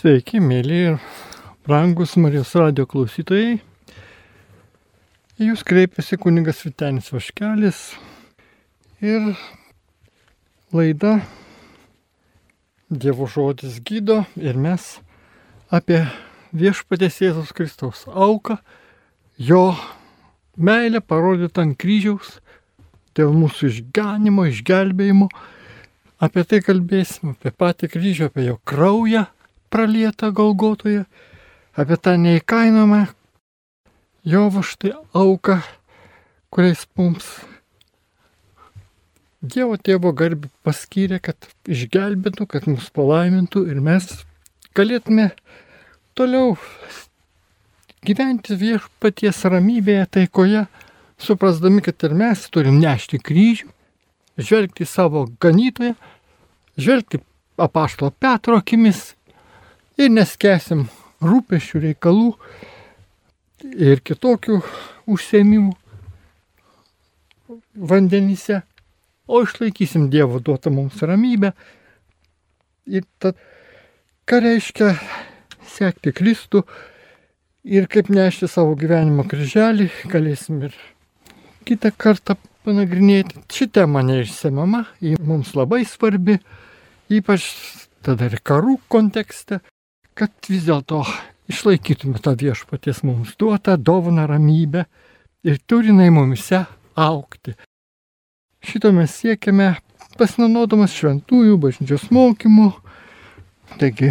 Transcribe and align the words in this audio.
Sveiki, 0.00 0.38
mėly 0.40 0.76
ir 0.80 0.94
brangus 1.66 2.14
Marijos 2.16 2.54
radio 2.56 2.86
klausytojai. 2.88 3.58
Jūs 5.36 5.60
kreipiasi 5.68 6.16
kuningas 6.16 6.62
Vitenis 6.64 7.10
Vaškelis 7.12 7.80
ir 9.04 9.26
laida 10.72 11.18
Dievo 12.88 13.26
žodis 13.28 13.76
gydo 13.84 14.22
ir 14.40 14.56
mes 14.56 14.86
apie 15.68 15.98
viešpatės 16.56 17.20
Jėzus 17.20 17.50
Kristaus 17.58 18.06
auką, 18.08 18.56
jo 19.36 19.66
meilę 20.56 21.02
parodytą 21.04 21.66
ant 21.66 21.76
kryžiaus, 21.82 22.38
dėl 23.12 23.36
mūsų 23.36 23.68
išganimo, 23.74 24.48
išgelbėjimo. 24.48 25.28
Apie 26.24 26.46
tai 26.48 26.62
kalbėsim, 26.64 27.34
apie 27.36 27.52
patį 27.52 27.92
kryžių, 27.98 28.30
apie 28.32 28.48
jo 28.48 28.56
kraują 28.64 29.26
pralietą 29.70 30.32
Golgotoje, 30.34 31.04
apie 31.78 31.96
tą 31.96 32.16
neįkainomą 32.20 33.04
jo 34.24 34.48
vaštai 34.52 34.92
auką, 35.16 35.60
kuriais 36.50 36.84
mums 36.98 37.30
Dievo 39.40 39.78
tėvo 39.80 40.10
garbį 40.12 40.50
paskyrė, 40.68 41.16
kad 41.24 41.46
išgelbėtų, 41.64 42.44
kad 42.44 42.66
mus 42.68 42.90
palaimintų 42.92 43.62
ir 43.72 43.78
mes 43.80 44.04
galėtume 44.76 45.30
toliau 46.12 46.58
gyventi 48.04 48.58
viešpaties 48.60 49.40
ramybėje, 49.48 50.04
taikoje, 50.18 50.66
suprasdami, 51.16 51.80
kad 51.80 52.04
ir 52.04 52.12
mes 52.20 52.42
turim 52.52 52.82
nešti 52.82 53.22
kryžių, 53.24 53.70
žvelgti 54.36 54.84
savo 54.84 55.24
ganytoje, 55.40 55.94
žvelgti 56.76 57.22
apaštalo 57.56 58.12
Petro 58.20 58.60
akimis 58.60 59.14
ir 60.00 60.10
neskesim 60.12 60.86
rūpešių 61.20 61.82
reikalų 61.84 62.30
ir 63.76 64.00
kitokių 64.00 64.60
užsiemimų 65.10 65.74
vandenyse, 67.90 68.62
o 69.28 69.42
išlaikysim 69.44 70.08
Dievo 70.10 70.40
duotą 70.40 70.72
mums 70.74 71.02
ramybę. 71.06 71.52
Ir 72.90 73.04
tad, 73.22 73.36
ką 74.26 74.40
reiškia 74.42 74.94
sekti 75.70 76.14
Kristų 76.16 76.64
ir 77.64 77.86
kaip 77.92 78.10
nešti 78.10 78.48
savo 78.50 78.74
gyvenimo 78.78 79.26
kryželį, 79.28 79.90
galėsim 80.10 80.64
ir 80.66 80.76
kitą 81.68 81.92
kartą 81.94 82.38
panagrinėti. 82.64 83.44
Ši 83.52 83.68
tema 83.76 84.02
neišsemama, 84.06 84.86
ji 85.04 85.20
mums 85.22 85.52
labai 85.58 85.84
svarbi, 85.88 86.40
ypač 87.12 87.46
tada 88.04 88.30
ir 88.30 88.40
karų 88.46 88.78
kontekste 88.90 89.60
kad 90.20 90.50
vis 90.52 90.66
dėlto 90.66 91.00
išlaikytume 91.48 92.20
tą 92.20 92.34
viešpaties 92.36 93.00
mums 93.08 93.32
duotą 93.40 93.78
dovaną 93.80 94.26
ramybę 94.28 94.84
ir 95.48 95.56
turinai 95.66 96.10
mumise 96.12 96.66
aukti. 96.94 97.54
Šito 98.60 98.92
mes 98.92 99.14
siekiame 99.16 99.70
pasinaudodamas 100.20 100.92
šventųjų 100.92 101.56
bažnyčios 101.62 102.10
mokymų, 102.12 102.68
taigi 103.80 104.10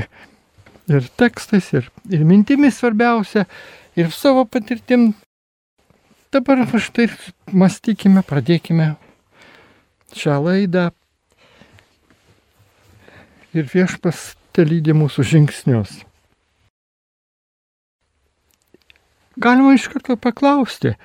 ir 0.90 1.10
tekstais, 1.22 1.68
ir, 1.78 1.92
ir 2.10 2.26
mintimis 2.26 2.80
svarbiausia, 2.82 3.46
ir 3.94 4.10
savo 4.16 4.48
patirtim. 4.50 5.12
Dabar 6.34 6.66
štai 6.66 7.06
mąstykime, 7.54 8.26
pradėkime 8.26 8.96
šią 10.18 10.42
laidą 10.46 10.90
ir 13.54 13.70
viešpas 13.70 14.39
te 14.60 14.66
lydi 14.68 14.92
mūsų 14.92 15.24
žingsnius. 15.24 15.92
Galima 19.40 19.72
iš 19.78 19.86
karto 19.94 20.18
paklausti, 20.20 20.98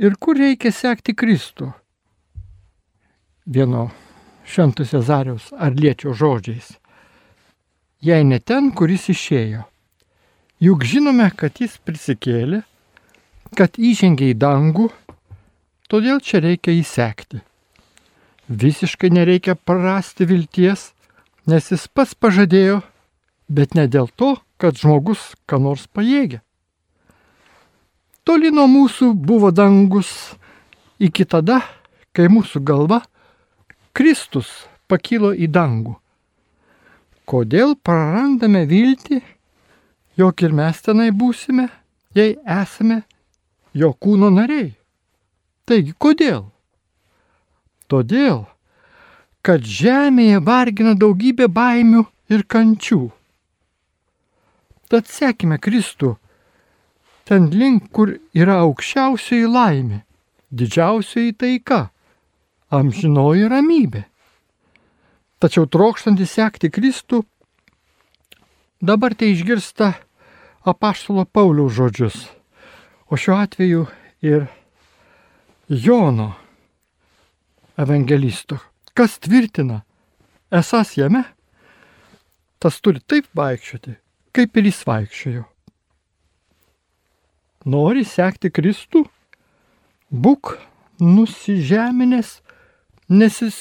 ir 0.00 0.14
kur 0.16 0.38
reikia 0.40 0.72
sekti 0.72 1.12
Kristų? 1.12 1.68
Vieno 3.44 3.90
švento 4.48 4.86
Cezariaus 4.88 5.50
ar 5.52 5.76
liečio 5.76 6.14
žodžiais. 6.16 6.70
Jei 8.00 8.24
ne 8.24 8.40
ten, 8.40 8.72
kuris 8.72 9.10
išėjo. 9.12 9.66
Juk 10.64 10.88
žinome, 10.88 11.28
kad 11.36 11.60
jis 11.60 11.76
prisikėlė, 11.84 12.62
kad 13.60 13.76
įžengė 13.76 14.30
į 14.32 14.40
dangų, 14.40 14.88
todėl 15.92 16.24
čia 16.24 16.40
reikia 16.40 16.72
įsekti. 16.80 17.44
Visiškai 18.48 19.12
nereikia 19.12 19.52
prarasti 19.52 20.24
vilties, 20.32 20.93
nes 21.46 21.70
jis 21.70 21.86
pats 21.92 22.14
pažadėjo, 22.14 22.80
bet 23.48 23.74
ne 23.74 23.86
dėl 23.88 24.08
to, 24.16 24.34
kad 24.56 24.78
žmogus 24.80 25.34
ką 25.48 25.60
nors 25.60 25.86
pajėgia. 25.86 26.40
Toli 28.24 28.48
nuo 28.54 28.64
mūsų 28.70 29.12
buvo 29.12 29.50
dangus 29.52 30.08
iki 30.96 31.26
tada, 31.28 31.60
kai 32.16 32.30
mūsų 32.32 32.62
galva 32.64 33.02
Kristus 33.92 34.48
pakilo 34.88 35.34
į 35.36 35.50
dangų. 35.52 35.98
Kodėl 37.28 37.74
prarandame 37.76 38.64
viltį, 38.68 39.20
jog 40.16 40.42
ir 40.44 40.56
mes 40.56 40.80
tenai 40.84 41.10
būsime, 41.12 41.68
jei 42.16 42.36
esame 42.44 43.02
jo 43.76 43.92
kūno 43.92 44.30
nariai? 44.32 44.72
Taigi, 45.64 45.94
kodėl? 45.96 46.46
Todėl, 47.88 48.44
kad 49.44 49.66
žemėje 49.68 50.40
vargina 50.40 50.94
daugybė 50.96 51.50
baimių 51.52 52.06
ir 52.32 52.46
kančių. 52.48 53.02
Tad 54.88 55.10
sekime 55.10 55.58
Kristų 55.60 56.14
ten 57.28 57.50
link, 57.52 57.90
kur 57.92 58.16
yra 58.36 58.62
aukščiausioji 58.64 59.48
laimė, 59.48 60.00
didžiausioji 60.52 61.36
taika, 61.40 61.88
amžinoji 62.72 63.48
ramybė. 63.52 64.04
Tačiau 65.44 65.68
trokštantys 65.68 66.32
sekti 66.38 66.72
Kristų, 66.72 67.22
dabar 68.80 69.16
tai 69.16 69.32
išgirsta 69.34 69.92
apaštalo 70.64 71.26
Pauliaus 71.28 71.76
žodžius, 71.76 72.20
o 73.12 73.20
šiuo 73.20 73.40
atveju 73.44 73.88
ir 74.24 74.46
Jono 75.68 76.32
evangelisto 77.80 78.60
kas 78.94 79.18
tvirtina, 79.18 79.82
esas 80.50 80.94
jame, 80.98 81.24
tas 82.62 82.78
turi 82.80 83.02
taip 83.02 83.26
vaikščioti, 83.36 83.96
kaip 84.34 84.56
ir 84.56 84.70
jis 84.70 84.80
vaikščiojo. 84.86 85.44
Nori 87.74 88.04
sekti 88.04 88.50
Kristų, 88.52 89.04
būk 90.12 90.54
nusižeminęs, 91.00 92.38
nes 93.08 93.40
jis 93.42 93.58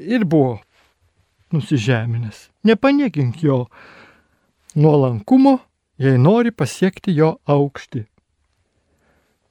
ir 0.00 0.24
buvo 0.24 0.58
nusižeminęs. 1.52 2.48
Nepaniekink 2.66 3.42
jo 3.44 3.66
nuolankumo, 4.74 5.58
jei 5.98 6.18
nori 6.18 6.52
pasiekti 6.52 7.14
jo 7.16 7.36
aukštį. 7.46 8.04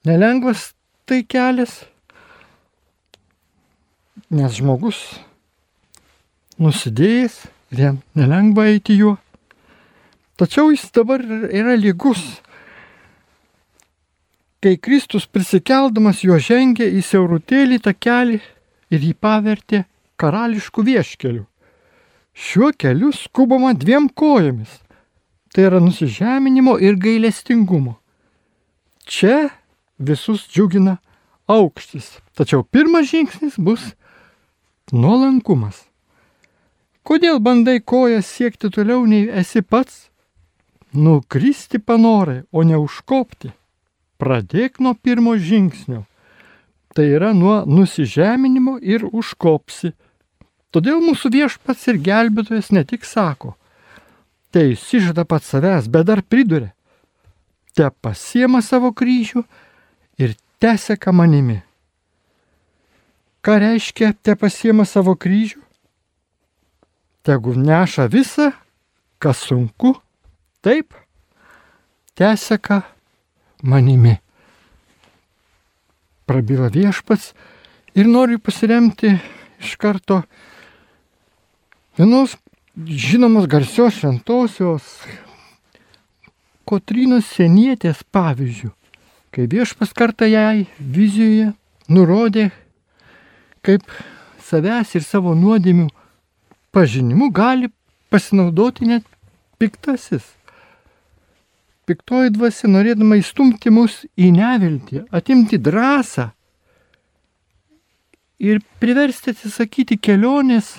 Nelengvas 0.06 0.74
tai 1.10 1.24
kelias, 1.24 1.86
nes 4.32 4.58
žmogus 4.58 5.00
nusidėjęs 6.62 7.36
jam 7.76 8.00
nelengva 8.16 8.68
eiti 8.72 8.96
juo. 8.98 9.18
Tačiau 10.36 10.72
jis 10.74 10.88
dabar 10.96 11.22
yra 11.24 11.76
lygus. 11.80 12.22
Kai 14.60 14.78
Kristus 14.82 15.28
prisikeldamas 15.30 16.24
jo 16.26 16.38
žengė 16.42 16.88
į 16.98 17.04
siaurutėlį 17.06 17.80
takelį 17.86 18.40
ir 18.92 19.06
jį 19.10 19.14
pavertė 19.22 19.84
karališkų 20.20 20.86
vieškelių. 20.90 21.44
Šiuo 22.36 22.72
keliu 22.76 23.14
skubama 23.16 23.74
dviem 23.78 24.10
kojomis. 24.10 24.82
Tai 25.56 25.70
yra 25.70 25.80
nusižeminimo 25.80 26.76
ir 26.84 26.98
gailestingumo. 27.00 27.96
Čia 29.08 29.54
visus 30.00 30.50
džiugina 30.52 30.98
aukštis. 31.48 32.18
Tačiau 32.36 32.66
pirmas 32.66 33.08
žingsnis 33.14 33.56
bus 33.56 33.94
Nuolankumas. 34.94 35.80
Kodėl 37.02 37.40
bandai 37.42 37.80
kojas 37.82 38.28
siekti 38.30 38.70
toliau 38.70 39.08
nei 39.10 39.26
esi 39.34 39.64
pats? 39.66 40.12
Nukristi 40.94 41.80
panorai, 41.82 42.44
o 42.54 42.62
ne 42.62 42.78
užkopti. 42.78 43.50
Pradėk 44.22 44.78
nuo 44.80 44.94
pirmo 44.94 45.34
žingsnio. 45.42 46.06
Tai 46.94 47.06
yra 47.18 47.34
nuo 47.34 47.64
nusižeminimo 47.66 48.78
ir 48.78 49.10
užkopsi. 49.10 49.96
Todėl 50.70 51.02
mūsų 51.02 51.34
viešpats 51.34 51.90
ir 51.90 51.98
gelbėtojas 52.06 52.70
ne 52.70 52.86
tik 52.86 53.10
sako, 53.10 53.56
tai 54.54 54.76
išsižada 54.76 55.26
pats 55.26 55.50
savęs, 55.50 55.90
bet 55.90 56.06
dar 56.06 56.22
priduria, 56.22 56.76
te 57.74 57.90
pasiema 57.90 58.62
savo 58.62 58.94
kryžių 58.94 59.42
ir 60.22 60.38
teseka 60.62 61.12
manimi. 61.16 61.64
Ką 63.46 63.60
reiškia 63.62 64.08
te 64.26 64.34
pasiema 64.34 64.88
savo 64.90 65.14
kryžių? 65.14 65.60
Tegu 67.22 67.52
neša 67.54 68.08
visą, 68.10 68.48
kas 69.22 69.44
sunku 69.46 69.92
taip 70.66 70.96
teseka 72.18 72.80
manimi. 73.62 74.16
Prabyla 76.26 76.72
viešpats 76.74 77.36
ir 77.94 78.10
noriu 78.10 78.42
pasiremti 78.42 79.14
iš 79.62 79.78
karto 79.78 80.24
vienos 82.02 82.34
žinomos 82.74 83.46
garsios 83.46 84.02
šventosios 84.02 84.90
Kotrinos 86.66 87.30
senietės 87.30 88.02
pavyzdžių, 88.10 88.72
kai 89.30 89.46
viešpas 89.46 89.92
kartą 89.94 90.26
jai 90.26 90.66
vizijoje 90.82 91.52
nurodė, 91.94 92.48
kaip 93.66 93.86
savęs 94.46 94.96
ir 94.98 95.04
savo 95.06 95.34
nuodėmių 95.38 95.90
pažinimu 96.76 97.32
gali 97.34 97.72
pasinaudoti 98.14 98.88
net 98.90 99.06
piktasis. 99.60 100.24
Piktoji 101.86 102.34
dvasia 102.34 102.70
norėdama 102.72 103.20
įstumti 103.22 103.70
mus 103.74 104.02
į 104.18 104.32
neviltį, 104.38 105.04
atimti 105.14 105.60
drąsą 105.62 106.32
ir 108.42 108.62
priversti 108.82 109.36
atsisakyti 109.36 109.98
kelionės, 110.02 110.76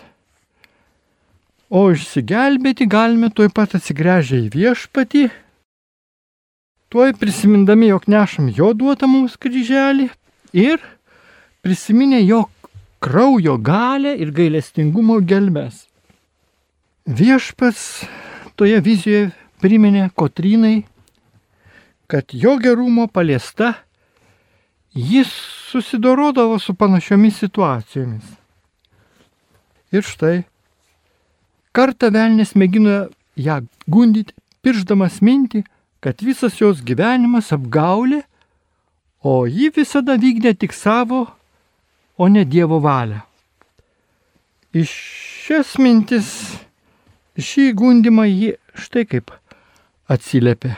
o 1.70 1.88
išsigelbėti 1.94 2.86
galime 2.90 3.30
tuoj 3.34 3.50
pat 3.54 3.74
atsigręžę 3.78 4.44
į 4.44 4.50
viešpatį 4.54 5.26
tuoj 6.88 7.12
prisimindami, 7.20 7.86
jog 7.86 8.06
nešam 8.08 8.50
jo 8.56 8.70
duotą 8.74 9.08
mums 9.10 9.34
kryželį 9.36 10.08
ir 10.56 10.82
prisiminę 11.66 12.22
jo 12.22 12.44
kraujo 13.06 13.58
galę 13.58 14.16
ir 14.18 14.32
gailestingumo 14.34 15.20
gelmes. 15.20 15.84
Viešpas 17.06 17.78
toje 18.58 18.80
vizijoje 18.82 19.28
priminė 19.62 20.08
Kotrynai, 20.10 20.80
kad 22.10 22.34
jo 22.34 22.56
gerumo 22.58 23.06
paliesta 23.06 23.76
jis 24.90 25.30
susidorodavo 25.70 26.58
su 26.58 26.74
panašiomis 26.74 27.38
situacijomis. 27.44 28.26
Ir 29.94 30.02
štai, 30.02 30.42
kartą 31.70 32.10
velnės 32.10 32.56
mėgino 32.58 33.04
ją 33.38 33.60
gundyti, 33.86 34.34
pirždamas 34.66 35.22
mintį, 35.22 35.62
kad 36.02 36.26
visas 36.26 36.58
jos 36.58 36.82
gyvenimas 36.82 37.54
apgaulė, 37.54 38.24
o 39.22 39.44
ji 39.46 39.70
visada 39.78 40.18
vykdė 40.18 40.56
tik 40.58 40.74
savo, 40.74 41.28
o 42.18 42.28
ne 42.28 42.44
Dievo 42.44 42.80
valią. 42.80 43.20
Iš 44.76 44.92
šias 45.46 45.76
mintis, 45.80 46.28
šį 47.38 47.70
gundimą 47.78 48.26
ji 48.28 48.52
štai 48.76 49.06
kaip 49.08 49.32
atsiliepė. 50.12 50.74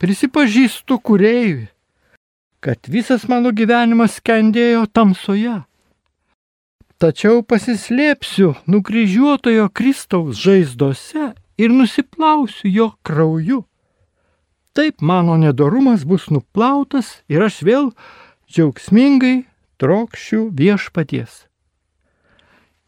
Prisipažįstu 0.00 0.98
kuriejui, 1.00 1.68
kad 2.60 2.90
visas 2.90 3.26
mano 3.30 3.52
gyvenimas 3.54 4.18
skendėjo 4.20 4.84
tamsoje. 4.92 5.60
Tačiau 6.96 7.42
pasislėpsiu 7.44 8.54
nukryžiuotojo 8.72 9.68
Kristaus 9.76 10.40
žaizdose 10.40 11.32
ir 11.60 11.72
nusiplausiu 11.72 12.70
jo 12.72 12.86
krauju. 13.04 13.64
Taip 14.76 15.00
mano 15.00 15.36
nedorumas 15.40 16.04
bus 16.08 16.28
nuplautas 16.32 17.20
ir 17.28 17.44
aš 17.44 17.60
vėl 17.68 17.90
džiaugsmingai 18.48 19.44
trokščiu 19.82 20.48
viešpaties. 20.56 21.44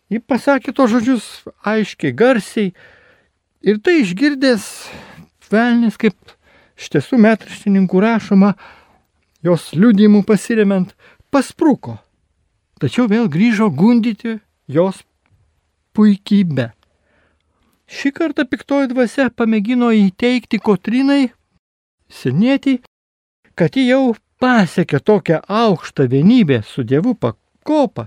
Ji 0.08 0.23
pasakė 0.25 0.73
to 0.73 0.87
žodžius 0.88 1.26
aiškiai, 1.69 2.14
garsiai 2.17 2.73
ir 3.61 3.81
tai 3.85 3.99
išgirdęs 4.00 4.64
velnis, 5.52 5.99
kaip 6.00 6.17
iš 6.79 6.88
tiesų 6.94 7.19
metraštininkų 7.20 8.00
rašoma, 8.00 8.55
jos 9.44 9.70
liūdimų 9.76 10.25
pasiremiant, 10.29 10.94
paspruko. 11.31 11.99
Tačiau 12.81 13.08
vėl 13.11 13.29
grįžo 13.29 13.69
gundyti 13.75 14.38
jos 14.70 15.02
puikybę. 15.93 16.70
Šį 17.88 18.12
kartą 18.14 18.44
piktoji 18.49 18.90
dvasia 18.93 19.29
pamėgino 19.32 19.88
įteikti 19.96 20.61
Kotrinai 20.61 21.31
senietį, 22.12 22.79
kad 23.58 23.76
ji 23.76 23.88
jau 23.88 24.14
pasiekė 24.43 25.00
tokią 25.00 25.40
aukštą 25.49 26.08
vienybę 26.12 26.62
su 26.62 26.85
Dievu 26.85 27.14
pakopą 27.14 28.06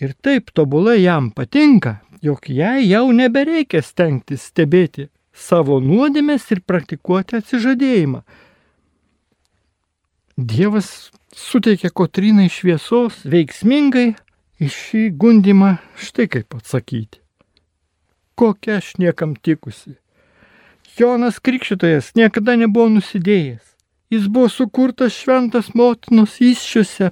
ir 0.00 0.14
taip 0.22 0.50
tobulai 0.50 1.02
jam 1.02 1.30
patinka, 1.30 2.00
jog 2.22 2.48
jai 2.48 2.86
jau 2.88 3.10
nebereikia 3.12 3.82
stengtis 3.82 4.48
stebėti 4.50 5.08
savo 5.32 5.80
nuodėmės 5.80 6.48
ir 6.54 6.62
praktikuoti 6.64 7.40
atsižadėjimą. 7.40 8.22
Dievas 10.36 11.10
suteikė 11.32 11.90
Kotrinai 11.96 12.48
šviesos 12.52 13.22
veiksmingai 13.24 14.08
į 14.60 14.72
šį 14.72 15.04
gundimą 15.20 15.76
štai 16.00 16.28
kaip 16.32 16.58
atsakyti. 16.58 17.20
Kokia 18.36 18.80
aš 18.82 18.96
niekam 19.00 19.32
tikusi 19.36 19.96
Jonas 20.96 21.36
Krikščitojas 21.44 22.14
niekada 22.16 22.54
nebuvo 22.56 22.88
nusidėjęs. 22.94 23.75
Jis 24.10 24.28
buvo 24.30 24.48
sukurtas 24.52 25.16
šventas 25.18 25.72
motinos 25.74 26.36
įščiuose, 26.38 27.10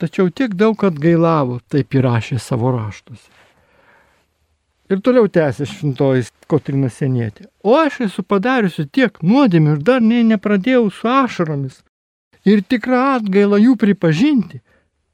tačiau 0.00 0.30
tiek 0.32 0.54
daug 0.56 0.80
atgailavo, 0.88 1.58
taip 1.68 1.92
įrašė 1.98 2.38
savo 2.40 2.72
raštuose. 2.72 3.28
Ir 4.90 4.98
toliau 5.06 5.28
tęsė 5.30 5.68
šventojas 5.70 6.32
Kotrina 6.50 6.88
Senietė. 6.90 7.46
O 7.62 7.76
aš 7.78 8.00
esu 8.08 8.24
padariusi 8.26 8.88
tiek 8.90 9.20
nuodėmių 9.22 9.76
ir 9.76 9.82
dar 9.86 10.00
nei 10.02 10.24
nepradėjau 10.26 10.88
su 10.90 11.06
ašaromis. 11.06 11.76
Ir 12.48 12.64
tikrą 12.64 13.02
atgailą 13.18 13.60
jų 13.60 13.76
pripažinti, 13.78 14.62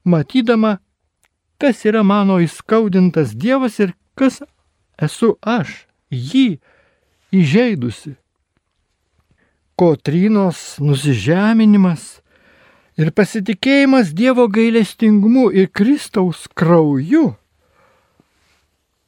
matydama, 0.07 0.79
kas 1.61 1.83
yra 1.85 2.05
mano 2.07 2.39
įskaudintas 2.41 3.35
Dievas 3.35 3.81
ir 3.83 3.93
kas 4.15 4.39
esu 5.03 5.35
aš, 5.43 5.75
jį 6.09 6.61
įžeidusi. 7.35 8.15
Kotrinos 9.77 10.79
nusižeminimas 10.81 12.05
ir 12.97 13.13
pasitikėjimas 13.13 14.15
Dievo 14.17 14.47
gailestingumu 14.49 15.51
ir 15.53 15.69
Kristaus 15.69 16.47
krauju 16.57 17.35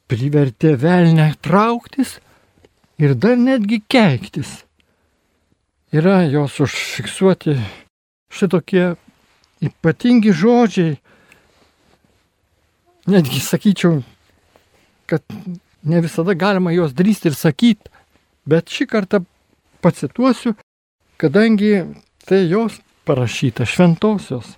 privertė 0.08 0.74
velnę 0.80 1.30
trauktis 1.44 2.18
ir 3.00 3.14
dar 3.16 3.36
netgi 3.40 3.80
keiktis. 3.88 4.62
Yra 5.92 6.22
jos 6.28 6.58
užfiksuoti 6.60 7.56
šitokie 8.32 8.90
ypatingi 9.64 10.32
žodžiai, 10.36 10.98
netgi 13.08 13.40
sakyčiau, 13.40 14.02
kad 15.08 15.24
ne 15.88 16.02
visada 16.04 16.36
galima 16.36 16.74
juos 16.76 16.92
drįsti 16.92 17.32
ir 17.32 17.36
sakyti, 17.36 17.88
Bet 18.48 18.72
šį 18.72 18.86
kartą 18.88 19.20
pacituosiu, 19.84 20.54
kadangi 21.18 21.84
tai 22.26 22.46
jos 22.48 22.78
parašyta 23.04 23.66
šventosios. 23.66 24.56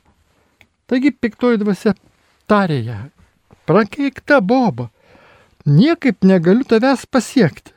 Taigi 0.87 1.13
piktoji 1.15 1.61
dvasia 1.63 1.95
tarė 2.51 2.81
ją, 2.85 2.99
prakeikta 3.67 4.41
boba, 4.43 4.91
niekaip 5.67 6.25
negaliu 6.27 6.67
tavęs 6.67 7.07
pasiekti. 7.07 7.73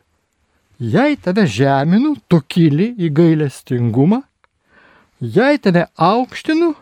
Jei 0.80 1.16
tave 1.16 1.46
žeminu, 1.48 2.16
tu 2.28 2.42
kyli 2.42 2.90
į 2.98 3.12
gailestingumą, 3.14 4.24
jei 5.22 5.62
tave 5.62 5.86
aukštinu, 5.96 6.74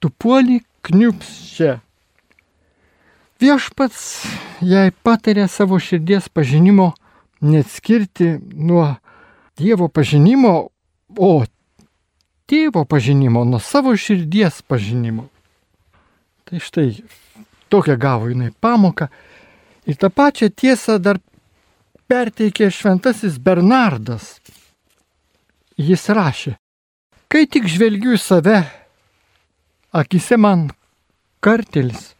tu 0.00 0.08
puoli 0.10 0.60
kniups 0.86 1.32
čia. 1.56 1.80
Viešpats 3.40 4.00
jai 4.64 4.90
patarė 5.04 5.48
savo 5.48 5.80
širdies 5.80 6.28
pažinimo 6.32 6.92
neatskirti 7.40 8.38
nuo 8.54 8.94
Dievo 9.60 9.88
pažinimo, 9.92 10.70
o 11.16 11.44
tėvo 12.50 12.84
pažinimo, 12.84 13.44
nuo 13.44 13.60
savo 13.62 13.94
širdies 13.96 14.62
pažinimo. 14.66 15.28
Tai 16.44 16.58
štai 16.62 17.02
tokią 17.70 17.96
gavo 17.98 18.30
jinai 18.30 18.50
pamoką. 18.60 19.08
Ir 19.86 19.96
tą 19.96 20.10
pačią 20.10 20.50
tiesą 20.50 20.98
dar 20.98 21.20
perteikė 22.10 22.70
šventasis 22.74 23.38
Bernardas. 23.38 24.40
Jis 25.80 26.04
rašė, 26.12 26.56
kai 27.30 27.46
tik 27.48 27.70
žvelgiu 27.70 28.12
į 28.18 28.20
save, 28.20 28.58
akise 29.96 30.36
man 30.36 30.66
kartelis, 31.40 32.10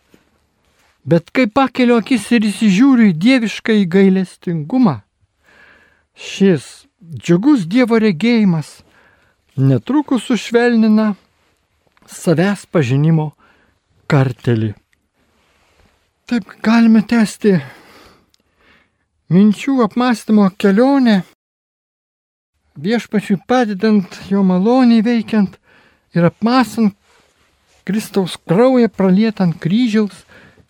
bet 1.04 1.28
kai 1.34 1.44
pakeliu 1.44 1.98
akis 2.00 2.30
ir 2.32 2.46
įsižiūriu 2.48 3.10
į 3.10 3.18
dievišką 3.20 3.76
įgailestingumą, 3.82 5.02
Šis 6.20 6.84
džiugus 7.00 7.64
Dievo 7.64 7.98
regėjimas 8.00 8.80
netrukus 9.56 10.26
sušvelnina 10.28 11.14
savęs 12.10 12.66
pažinimo 12.68 13.30
kartelį. 14.10 14.74
Taip 16.28 16.52
galime 16.62 17.02
tęsti 17.02 17.56
minčių 19.32 19.80
apmąstymo 19.86 20.50
kelionę 20.60 21.20
viešpačiui 22.80 23.40
padedant, 23.48 24.20
jo 24.30 24.44
maloniai 24.46 25.02
veikiant 25.06 25.56
ir 26.14 26.26
apmastant 26.28 26.94
Kristaus 27.88 28.36
kraują 28.46 28.90
pralietant 28.92 29.56
kryžiaus, 29.58 30.26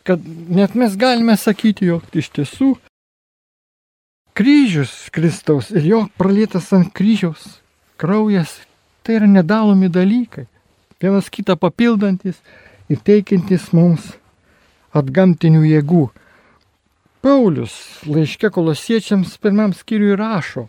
kad 0.07 0.23
net 0.25 0.75
mes 0.79 0.95
galime 0.97 1.37
sakyti, 1.37 1.91
jog 1.91 2.07
iš 2.17 2.31
tiesų 2.39 2.71
kryžius 4.35 5.11
Kristaus 5.15 5.71
ir 5.71 5.87
jo 5.87 6.01
pralietas 6.19 6.73
ant 6.77 6.93
kryžiaus 6.95 7.61
kraujas 8.01 8.61
tai 9.03 9.19
yra 9.19 9.27
nedalomi 9.27 9.89
dalykai, 9.89 10.47
vienas 11.01 11.29
kitą 11.33 11.57
papildantis 11.57 12.41
ir 12.89 13.01
teikiantis 13.05 13.71
mums 13.77 14.13
atgamtinių 14.97 15.63
jėgų. 15.69 16.09
Paulius 17.21 17.75
laiške 18.09 18.49
kolosiečiams 18.53 19.37
pirmam 19.43 19.75
skyriui 19.77 20.17
rašo. 20.17 20.69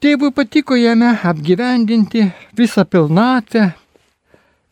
Tėvui 0.00 0.30
patiko 0.32 0.78
jame 0.80 1.10
apgyvendinti 1.28 2.24
visą 2.56 2.86
pilnatvę 2.88 3.66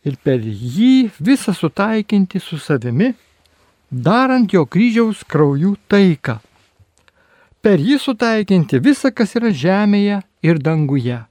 ir 0.09 0.14
per 0.25 0.40
jį 0.40 1.11
visą 1.21 1.52
sutaikinti 1.52 2.40
su 2.40 2.57
savimi, 2.57 3.12
darant 3.90 4.52
jo 4.52 4.64
kryžiaus 4.66 5.25
kraujų 5.25 5.76
taiką. 5.88 6.38
Per 7.64 7.80
jį 7.80 7.99
sutaikinti 8.00 8.78
visą, 8.80 9.11
kas 9.11 9.35
yra 9.37 9.50
žemėje 9.50 10.21
ir 10.45 10.61
danguje. 10.62 11.25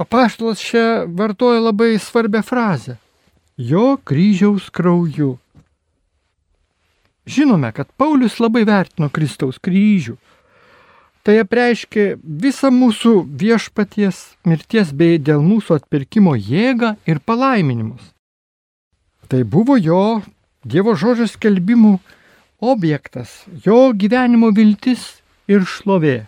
Apaštalas 0.00 0.62
čia 0.64 1.04
vartoja 1.06 1.60
labai 1.60 1.98
svarbią 2.00 2.42
frazę- 2.42 2.96
jo 3.70 3.98
kryžiaus 4.04 4.70
krauju. 4.70 5.38
Žinome, 7.26 7.72
kad 7.72 7.92
Paulius 7.96 8.40
labai 8.40 8.64
vertino 8.64 9.10
Kristaus 9.10 9.58
kryžių. 9.58 10.16
Tai 11.22 11.36
apreiškia 11.44 12.16
visą 12.24 12.70
mūsų 12.72 13.28
viešpaties 13.28 14.36
mirties 14.44 14.92
bei 14.92 15.18
dėl 15.18 15.44
mūsų 15.44 15.76
atpirkimo 15.76 16.32
jėgą 16.32 16.96
ir 17.06 17.20
palaiminimus. 17.20 18.00
Tai 19.28 19.44
buvo 19.44 19.76
jo 19.76 20.22
Dievo 20.60 20.92
žodžio 20.92 21.24
skelbimų 21.24 21.94
objektas, 22.60 23.46
jo 23.64 23.94
gyvenimo 23.96 24.50
viltis 24.52 25.22
ir 25.48 25.64
šlovė. 25.64 26.26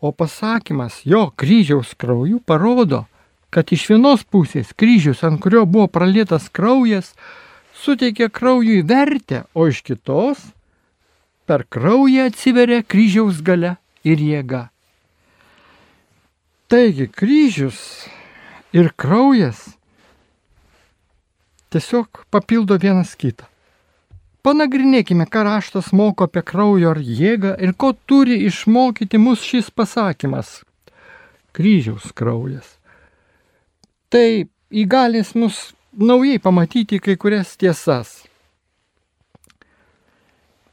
O 0.00 0.12
pasakymas 0.12 1.02
jo 1.04 1.26
kryžiaus 1.36 1.92
krauju 2.00 2.40
parodo, 2.40 3.04
kad 3.52 3.68
iš 3.72 3.90
vienos 3.92 4.24
pusės 4.24 4.72
kryžius, 4.72 5.20
ant 5.24 5.40
kurio 5.40 5.66
buvo 5.68 5.84
pralietas 5.92 6.48
kraujas, 6.48 7.12
suteikia 7.76 8.30
kraujui 8.32 8.80
vertę, 8.88 9.44
o 9.52 9.68
iš 9.68 9.82
kitos 9.84 10.40
per 11.44 11.68
kraują 11.68 12.30
atsiveria 12.30 12.80
kryžiaus 12.82 13.44
gale 13.44 13.76
ir 14.00 14.16
jėga. 14.16 14.66
Taigi 16.72 17.06
kryžius 17.12 17.78
ir 18.72 18.90
kraujas 18.96 19.75
tiesiog 21.76 22.24
papildo 22.32 22.78
vienas 22.80 23.12
kitą. 23.20 23.44
Panagrinėkime, 24.46 25.26
ką 25.26 25.42
raštas 25.42 25.90
moko 25.92 26.28
apie 26.28 26.42
kraujo 26.46 26.92
ar 26.94 27.00
jėgą 27.02 27.56
ir 27.60 27.72
ko 27.74 27.92
turi 28.08 28.38
išmokyti 28.46 29.18
mus 29.18 29.42
šis 29.42 29.72
pasakymas- 29.74 30.62
kryžiaus 31.56 32.12
kraujas. 32.14 32.78
Tai 34.08 34.46
įgalės 34.70 35.34
mus 35.34 35.74
naujai 35.92 36.38
pamatyti 36.38 37.00
kai 37.00 37.16
kurias 37.16 37.56
tiesas. 37.56 38.24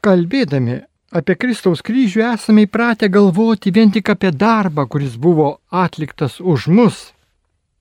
Kalbėdami 0.04 0.84
apie 1.10 1.34
Kristaus 1.34 1.82
kryžių 1.82 2.22
esame 2.32 2.66
įpratę 2.66 3.08
galvoti 3.10 3.72
vien 3.72 3.90
tik 3.90 4.08
apie 4.08 4.30
darbą, 4.30 4.86
kuris 4.86 5.16
buvo 5.16 5.58
atliktas 5.70 6.40
už 6.40 6.68
mus. 6.68 7.12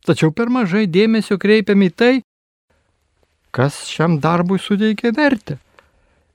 Tačiau 0.04 0.32
per 0.32 0.50
mažai 0.50 0.88
dėmesio 0.88 1.38
kreipiame 1.38 1.92
į 1.92 1.96
tai, 1.96 2.24
kas 3.54 3.86
šiam 3.92 4.18
darbui 4.24 4.58
suteikia 4.60 5.14
vertę. 5.14 5.60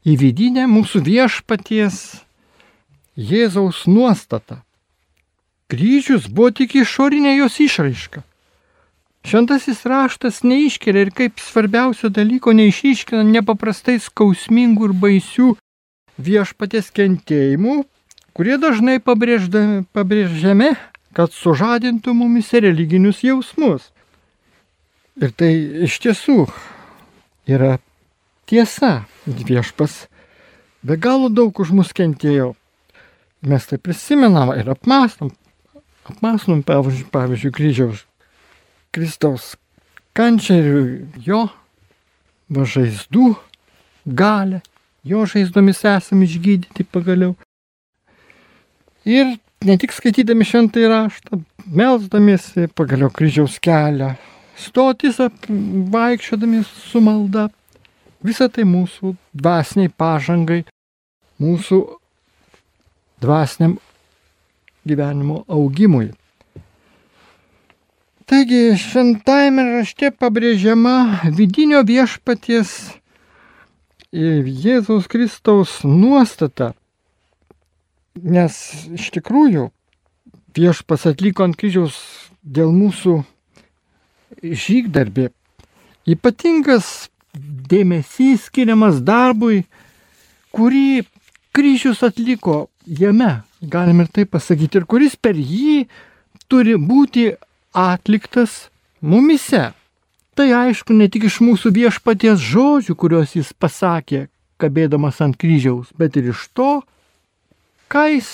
Į 0.06 0.14
vidinę 0.22 0.68
mūsų 0.70 1.02
viešpaties 1.04 1.98
Jėzaus 3.18 3.82
nuostatą. 3.90 4.60
Kryžius 5.68 6.28
buvo 6.30 6.52
tik 6.54 6.76
išorinė 6.78 7.34
jos 7.40 7.58
išraiška. 7.60 8.22
Šventasis 9.26 9.82
raštas 9.90 10.44
neiškelia 10.46 11.08
ir 11.08 11.10
kaip 11.12 11.42
svarbiausio 11.42 12.08
dalyko 12.14 12.54
neišiškina 12.54 13.26
nepaprastai 13.26 13.98
skausmingų 14.00 14.88
ir 14.88 14.94
baisių 15.02 15.48
viešpatės 16.28 16.88
kentėjimų, 16.94 17.82
kurie 18.38 18.56
dažnai 18.62 18.96
pabrėžiami, 19.02 20.70
kad 21.12 21.34
sužadintų 21.34 22.14
mumis 22.14 22.54
religinius 22.54 23.24
jausmus. 23.26 23.90
Ir 25.18 25.34
tai 25.34 25.50
iš 25.90 25.98
tiesų 26.06 26.44
yra 27.48 27.78
tiesa. 28.48 29.06
Viešpas 29.26 30.06
be 30.82 30.96
galo 30.96 31.28
daug 31.32 31.56
už 31.60 31.72
mus 31.74 31.92
kentėjo. 31.96 32.54
Mes 33.42 33.66
tai 33.70 33.78
prisimenam 33.78 34.52
ir 34.56 34.68
apmastom. 34.70 35.32
Apmastom, 36.08 36.62
pavyzdžiui, 36.66 37.10
pavyzdžiui 37.12 37.54
kryžiaus 37.54 38.04
Kristaus 38.94 39.56
kančią 40.16 40.56
ir 40.58 40.68
jo 41.22 41.42
žaizdų 42.48 43.34
galę, 44.08 44.62
jo 45.04 45.26
žaizdomis 45.28 45.84
esame 45.84 46.24
išgydyti 46.24 46.86
pagaliau. 46.88 47.36
Ir 49.04 49.36
ne 49.64 49.76
tik 49.80 49.92
skaitydami 49.92 50.46
šventąjį 50.48 50.88
raštą, 50.90 51.42
melzdamiesi 51.68 52.68
pagaliau 52.74 53.12
kryžiaus 53.12 53.58
kelią, 53.62 54.14
stotis 54.58 55.20
vaikščiodami 55.94 56.62
su 56.66 57.00
malda, 57.04 57.48
visa 58.24 58.48
tai 58.50 58.66
mūsų 58.68 59.14
dvasiniai 59.38 59.92
pažangai, 59.94 60.64
mūsų 61.42 61.80
dvasiniam 63.22 63.76
gyvenimo 64.88 65.44
augimui. 65.48 66.10
Taigi 68.28 68.76
šventajame 68.76 69.64
rašte 69.78 70.10
pabrėžiama 70.12 71.30
vidinio 71.32 71.80
viešpaties 71.88 72.74
Jėzaus 74.12 75.08
Kristaus 75.08 75.78
nuostata, 75.84 76.74
nes 78.16 78.58
iš 78.96 79.08
tikrųjų 79.16 79.70
viešpas 80.56 81.06
atliko 81.08 81.44
ant 81.48 81.56
kryžiaus 81.60 81.96
dėl 82.42 82.72
mūsų 82.72 83.22
žygdarbį. 84.42 85.28
Ypatingas 86.08 87.08
dėmesys 87.68 88.48
skiriamas 88.48 89.02
darbui, 89.04 89.64
kurį 90.54 91.04
kryžius 91.54 92.02
atliko 92.06 92.68
jame, 92.86 93.42
galim 93.62 94.00
ir 94.00 94.08
tai 94.12 94.24
pasakyti, 94.24 94.80
ir 94.80 94.86
kuris 94.88 95.16
per 95.16 95.36
jį 95.36 95.88
turi 96.48 96.76
būti 96.78 97.32
atliktas 97.76 98.68
mumise. 99.00 99.72
Tai 100.38 100.46
aišku 100.54 100.94
ne 100.94 101.08
tik 101.10 101.26
iš 101.26 101.40
mūsų 101.42 101.72
viešpaties 101.74 102.38
žodžių, 102.38 102.94
kuriuos 102.94 103.34
jis 103.34 103.50
pasakė, 103.52 104.28
kabėdamas 104.62 105.18
ant 105.24 105.36
kryžiaus, 105.38 105.90
bet 105.98 106.16
ir 106.16 106.30
iš 106.30 106.46
to, 106.54 106.70
ką 107.90 108.04
jis 108.14 108.30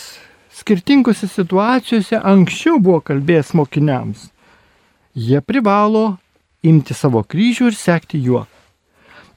skirtingose 0.55 1.29
situacijose 1.29 2.21
anksčiau 2.21 2.79
buvo 2.79 3.01
kalbėjęs 3.09 3.55
mokiniams. 3.57 4.29
Jie 5.15 5.41
privalo 5.41 6.17
imti 6.67 6.95
savo 6.95 7.23
kryžių 7.23 7.69
ir 7.71 7.77
sekti 7.79 8.19
juo. 8.19 8.45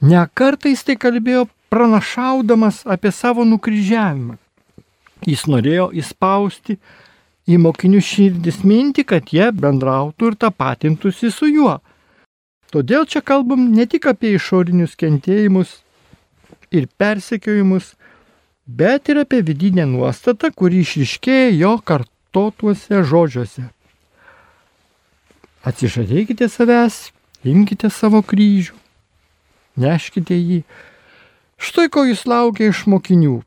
Ne 0.02 0.24
kartais 0.34 0.82
tai 0.86 0.96
kalbėjo 0.98 1.46
pranašaudamas 1.70 2.84
apie 2.90 3.12
savo 3.14 3.46
nukryžiavimą. 3.46 4.38
Jis 5.28 5.46
norėjo 5.50 5.92
įspausti 6.02 6.78
į 7.48 7.60
mokinių 7.62 8.02
širdis 8.04 8.64
mintį, 8.66 9.06
kad 9.12 9.30
jie 9.34 9.52
bendrautų 9.54 10.32
ir 10.32 10.40
tapatintųsi 10.42 11.32
su 11.34 11.50
juo. 11.50 11.78
Todėl 12.74 13.06
čia 13.06 13.22
kalbam 13.22 13.70
ne 13.74 13.86
tik 13.86 14.10
apie 14.10 14.34
išorinius 14.36 14.98
kentėjimus 15.00 15.78
ir 16.74 16.90
persekiojimus, 17.00 17.94
bet 18.66 19.10
ir 19.10 19.22
apie 19.24 19.42
vidinę 19.46 19.86
nuostatą, 19.88 20.52
kuri 20.52 20.84
išriškėja 20.84 21.54
jo 21.56 21.78
kartotuose 21.80 23.04
žodžiuose. 23.08 23.70
Atsižadėkite 25.68 26.48
savęs, 26.52 27.10
imkite 27.44 27.90
savo 27.92 28.22
kryžių, 28.24 28.78
neškite 29.84 30.38
jį. 30.38 30.62
Štai 31.58 31.90
ko 31.92 32.06
jis 32.08 32.24
laukia 32.30 32.72
iš 32.72 32.86
mokinių 32.88 33.42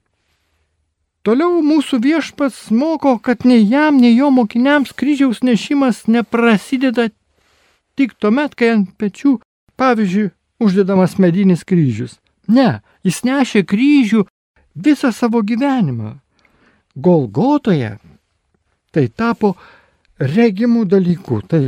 Toliau 1.21 1.59
mūsų 1.61 1.99
viešpats 2.01 2.71
moko, 2.73 3.19
kad 3.21 3.45
nei 3.45 3.61
jam, 3.69 3.99
nei 4.01 4.15
jo 4.17 4.31
mokiniams 4.33 4.95
kryžiaus 4.97 5.43
nešimas 5.45 6.07
neprasideda 6.09 7.11
tik 8.01 8.15
tuomet, 8.17 8.55
kai 8.57 8.71
ant 8.73 8.95
pečių, 8.97 9.35
pavyzdžiui, 9.77 10.31
uždedamas 10.65 11.19
medinis 11.21 11.67
kryžius. 11.69 12.17
Ne, 12.49 12.81
jis 13.05 13.21
nešė 13.29 13.67
kryžių 13.69 14.25
visą 14.73 15.13
savo 15.13 15.45
gyvenimą. 15.45 16.15
Golgotoje 16.97 17.99
tai 18.89 19.05
tapo 19.13 19.59
regimų 20.17 20.87
dalykų. 20.89 21.43
Tai 21.53 21.63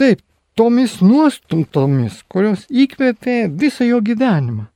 taip, 0.00 0.22
tomis 0.56 1.00
nuostumtomis, 1.04 2.22
kurios 2.32 2.64
įkvėpė 2.70 3.46
visą 3.60 3.86
jo 3.88 4.00
gyvenimą, 4.04 4.66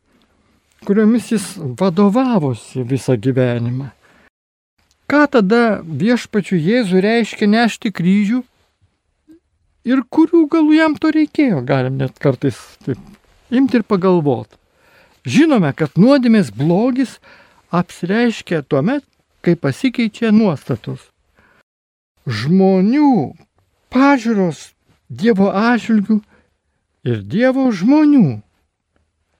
kuriomis 0.84 1.30
jis 1.32 1.46
vadovavosi 1.80 2.84
visą 2.84 3.16
gyvenimą. 3.16 3.90
Ką 5.10 5.24
tada 5.26 5.80
viešpačių 5.82 6.56
Jėzų 6.56 7.00
reiškia 7.02 7.48
nešti 7.50 7.90
kryžių 7.90 8.44
ir 9.90 10.02
kurių 10.06 10.44
galų 10.52 10.76
jam 10.76 10.94
to 11.00 11.10
reikėjo, 11.16 11.64
galim 11.66 11.96
net 11.98 12.20
kartais 12.22 12.58
taip 12.84 13.00
imti 13.50 13.80
ir 13.80 13.86
pagalvoti. 13.86 14.56
Žinome, 15.26 15.72
kad 15.76 15.98
nuodėmės 16.00 16.52
blogis 16.56 17.18
apsireiškia 17.74 18.62
tuo 18.62 18.80
met, 18.86 19.04
kai 19.44 19.56
pasikeičia 19.56 20.30
nuostatos. 20.32 21.10
Žmonių 22.24 23.34
pažiūros 23.92 24.70
Dievo 25.10 25.50
atžvilgių 25.50 26.20
ir 27.10 27.22
Dievo 27.26 27.66
žmonių 27.74 28.40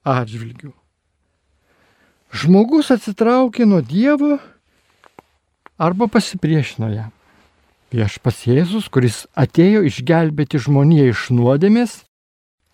atžvilgių. 0.03 0.73
Žmogus 2.31 2.91
atsitraukė 2.95 3.67
nuo 3.71 3.81
Dievo 3.83 4.39
arba 5.79 6.11
pasipriešino 6.11 6.91
jam. 6.91 7.11
Viešpas 7.91 8.45
Jėzus, 8.47 8.87
kuris 8.87 9.25
atėjo 9.35 9.83
išgelbėti 9.89 10.61
žmoniją 10.63 11.09
iš 11.11 11.25
nuodėmės, 11.35 11.97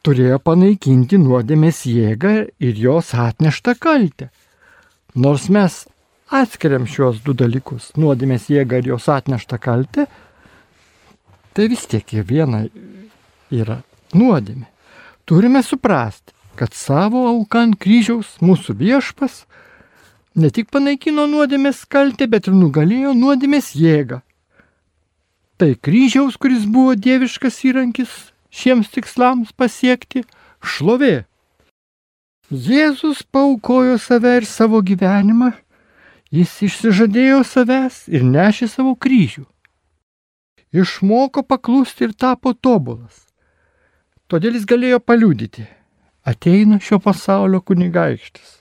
turėjo 0.04 0.36
panaikinti 0.44 1.16
nuodėmės 1.20 1.86
jėgą 1.88 2.34
ir 2.60 2.80
jos 2.80 3.14
atneštą 3.16 3.76
kaltę. 3.80 4.28
Nors 5.16 5.48
mes 5.48 5.86
atskiriam 6.28 6.84
šios 6.84 7.22
du 7.24 7.32
dalykus- 7.32 7.92
nuodėmės 8.00 8.50
jėgą 8.52 8.82
ir 8.82 8.92
jos 8.92 9.08
atneštą 9.08 9.58
kaltę, 9.58 10.06
tai 11.56 11.70
vis 11.72 11.86
tiek 11.88 12.04
viena 12.28 12.66
yra 13.48 13.78
nuodėmė. 14.12 14.66
Turime 15.25 15.62
suprasti, 15.64 16.34
kad 16.60 16.76
savo 16.76 17.22
auką 17.30 17.62
ant 17.64 17.78
kryžiaus 17.80 18.36
mūsų 18.44 18.76
viešpas 18.76 19.46
ne 20.36 20.50
tik 20.52 20.68
panaikino 20.68 21.25
nuodėmės 21.30 21.86
kaltę, 21.88 22.28
bet 22.28 22.50
ir 22.50 22.56
nugalėjo 22.60 23.14
nuodėmės 23.16 23.72
jėgą. 23.72 24.20
Tai 25.56 25.70
kryžiaus, 25.80 26.36
kuris 26.36 26.68
buvo 26.68 26.92
dieviškas 26.92 27.62
įrankis 27.64 28.12
šiems 28.52 28.92
tikslams 28.92 29.56
pasiekti, 29.56 30.26
šlovė. 30.60 31.25
Jėzus 32.52 33.25
paukojo 33.32 33.96
save 33.98 34.36
ir 34.42 34.46
savo 34.46 34.84
gyvenimą, 34.84 35.54
jis 36.30 36.52
išsižadėjo 36.68 37.40
savęs 37.48 38.04
ir 38.12 38.28
nešė 38.28 38.68
savo 38.70 38.92
kryžių. 38.94 39.48
Išmoko 40.76 41.42
paklusti 41.47 42.06
ir 42.06 42.12
tapo 42.12 42.52
tobulas. 42.52 43.25
Todėl 44.28 44.59
jis 44.59 44.66
galėjo 44.68 44.99
paliudyti, 45.00 45.64
ateina 46.26 46.80
šio 46.83 46.99
pasaulio 47.02 47.62
kunigaikštis. 47.62 48.56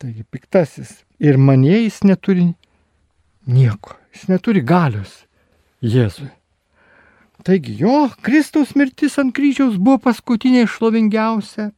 Taigi 0.00 0.24
piktasis. 0.24 0.94
Ir 1.20 1.36
manie 1.36 1.82
jis 1.82 2.00
neturi 2.08 2.46
nieko. 3.46 3.98
Jis 4.14 4.30
neturi 4.32 4.62
galios 4.64 5.20
Jėzui. 5.84 6.30
Taigi 7.44 7.76
jo 7.80 8.08
Kristaus 8.24 8.72
mirtis 8.76 9.18
ant 9.20 9.34
kryžiaus 9.36 9.76
buvo 9.76 10.00
paskutinė 10.08 10.64
šlovingiausia 10.68 11.70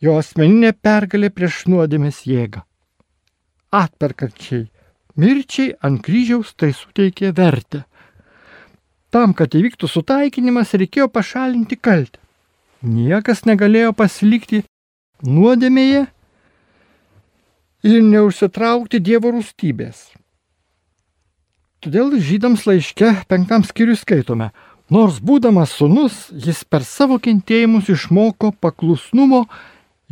jo 0.00 0.16
asmeninė 0.18 0.72
pergalė 0.72 1.30
prieš 1.34 1.64
nuodėmės 1.70 2.24
jėgą. 2.28 2.64
Atperkančiai 3.76 4.66
mirčiai 5.20 5.74
ant 5.86 6.00
kryžiaus 6.04 6.54
tai 6.56 6.72
suteikė 6.76 7.34
vertę. 7.36 7.84
Tam, 9.10 9.34
kad 9.34 9.54
įvyktų 9.58 9.88
sutaikinimas, 9.90 10.76
reikėjo 10.78 11.08
pašalinti 11.10 11.74
kaltę. 11.74 12.20
Niekas 12.80 13.42
negalėjo 13.44 13.90
pasilikti 13.92 14.62
nuodėmėje 15.26 16.06
ir 17.90 18.00
neužsitraukti 18.06 19.00
Dievo 19.02 19.34
rūstybės. 19.34 20.06
Todėl 21.80 22.14
žydams 22.20 22.66
laiške 22.68 23.12
penktam 23.28 23.66
skyriui 23.66 23.98
skaitome, 23.98 24.50
nors 24.92 25.20
būdamas 25.20 25.74
sunus, 25.80 26.26
jis 26.30 26.62
per 26.64 26.84
savo 26.84 27.18
kentėjimus 27.18 27.88
išmoko 27.92 28.52
paklusnumo 28.60 29.46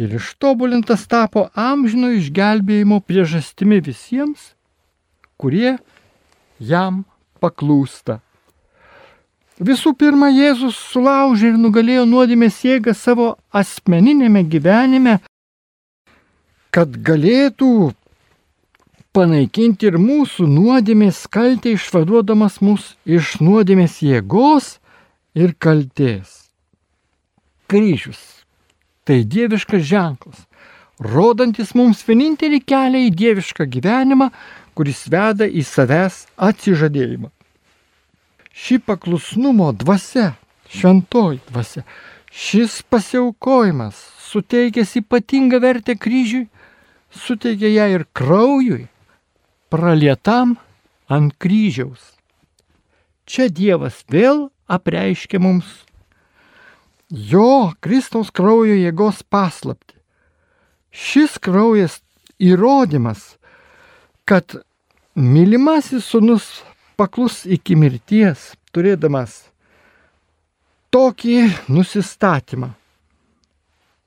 ir 0.00 0.14
ištobulintas 0.16 1.04
tapo 1.10 1.48
amžino 1.54 2.10
išgelbėjimo 2.16 3.02
priežastimi 3.04 3.82
visiems, 3.84 4.54
kurie 5.36 5.76
jam 6.58 7.04
paklūsta. 7.40 8.22
Visų 9.58 9.94
pirma, 9.98 10.28
Jėzus 10.30 10.76
sulaužė 10.92 11.52
ir 11.52 11.58
nugalėjo 11.58 12.04
nuodėmės 12.06 12.60
jėgą 12.62 12.94
savo 12.94 13.32
asmeninėme 13.50 14.44
gyvenime 14.46 15.18
kad 16.78 16.92
galėtų 17.04 17.90
panaikinti 19.16 19.88
ir 19.88 19.96
mūsų 19.98 20.46
nuodėmės 20.50 21.24
kaltę, 21.32 21.72
išvaduodamas 21.74 22.60
mus 22.62 22.92
iš 23.08 23.38
nuodėmės 23.42 24.00
jėgos 24.04 24.76
ir 25.34 25.54
kaltės. 25.58 26.52
Kryžius- 27.68 28.44
tai 29.06 29.24
dieviškas 29.24 29.82
ženklas, 29.82 30.44
rodantis 31.00 31.74
mums 31.74 32.04
vienintelį 32.04 32.60
kelią 32.62 33.00
į 33.08 33.10
dievišką 33.22 33.66
gyvenimą, 33.74 34.30
kuris 34.74 35.08
veda 35.08 35.48
į 35.48 35.64
savęs 35.64 36.26
atsižadėjimą. 36.36 37.32
Ši 38.52 38.78
paklusnumo 38.82 39.72
dvasia, 39.72 40.34
šventoji 40.72 41.40
dvasia, 41.48 41.84
šis 42.32 42.82
pasiaukojimas 42.90 43.98
suteikęs 44.28 44.96
ypatingą 45.02 45.60
vertę 45.62 45.96
kryžiui, 45.96 46.48
suteikė 47.14 47.72
ją 47.72 47.88
ir 47.94 48.06
kraujui, 48.12 48.86
pralietam 49.72 50.56
ant 51.08 51.36
kryžiaus. 51.40 52.14
Čia 53.28 53.48
Dievas 53.52 54.02
vėl 54.08 54.48
apreiškia 54.68 55.40
mums 55.40 55.68
jo 57.08 57.72
Kristaus 57.80 58.30
kraujo 58.30 58.76
jėgos 58.76 59.22
paslapti. 59.24 59.96
Šis 60.92 61.36
kraujas 61.40 62.00
įrodymas, 62.40 63.36
kad 64.28 64.56
mylimasis 65.14 66.08
sunus 66.08 66.48
paklus 66.98 67.44
iki 67.46 67.76
mirties, 67.78 68.52
turėdamas 68.74 69.44
tokį 70.94 71.36
nusistatymą. 71.70 72.72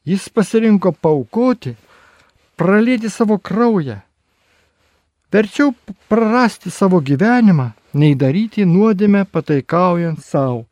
Jis 0.06 0.28
pasirinko 0.34 0.92
paukoti 0.92 1.76
pralėti 2.60 3.10
savo 3.10 3.38
kraują. 3.38 4.02
Verčiau 5.32 5.72
prarasti 6.12 6.74
savo 6.74 7.00
gyvenimą, 7.00 7.70
nei 7.96 8.18
daryti 8.20 8.66
nuodėmę 8.68 9.24
pataikaujant 9.32 10.20
savo. 10.26 10.66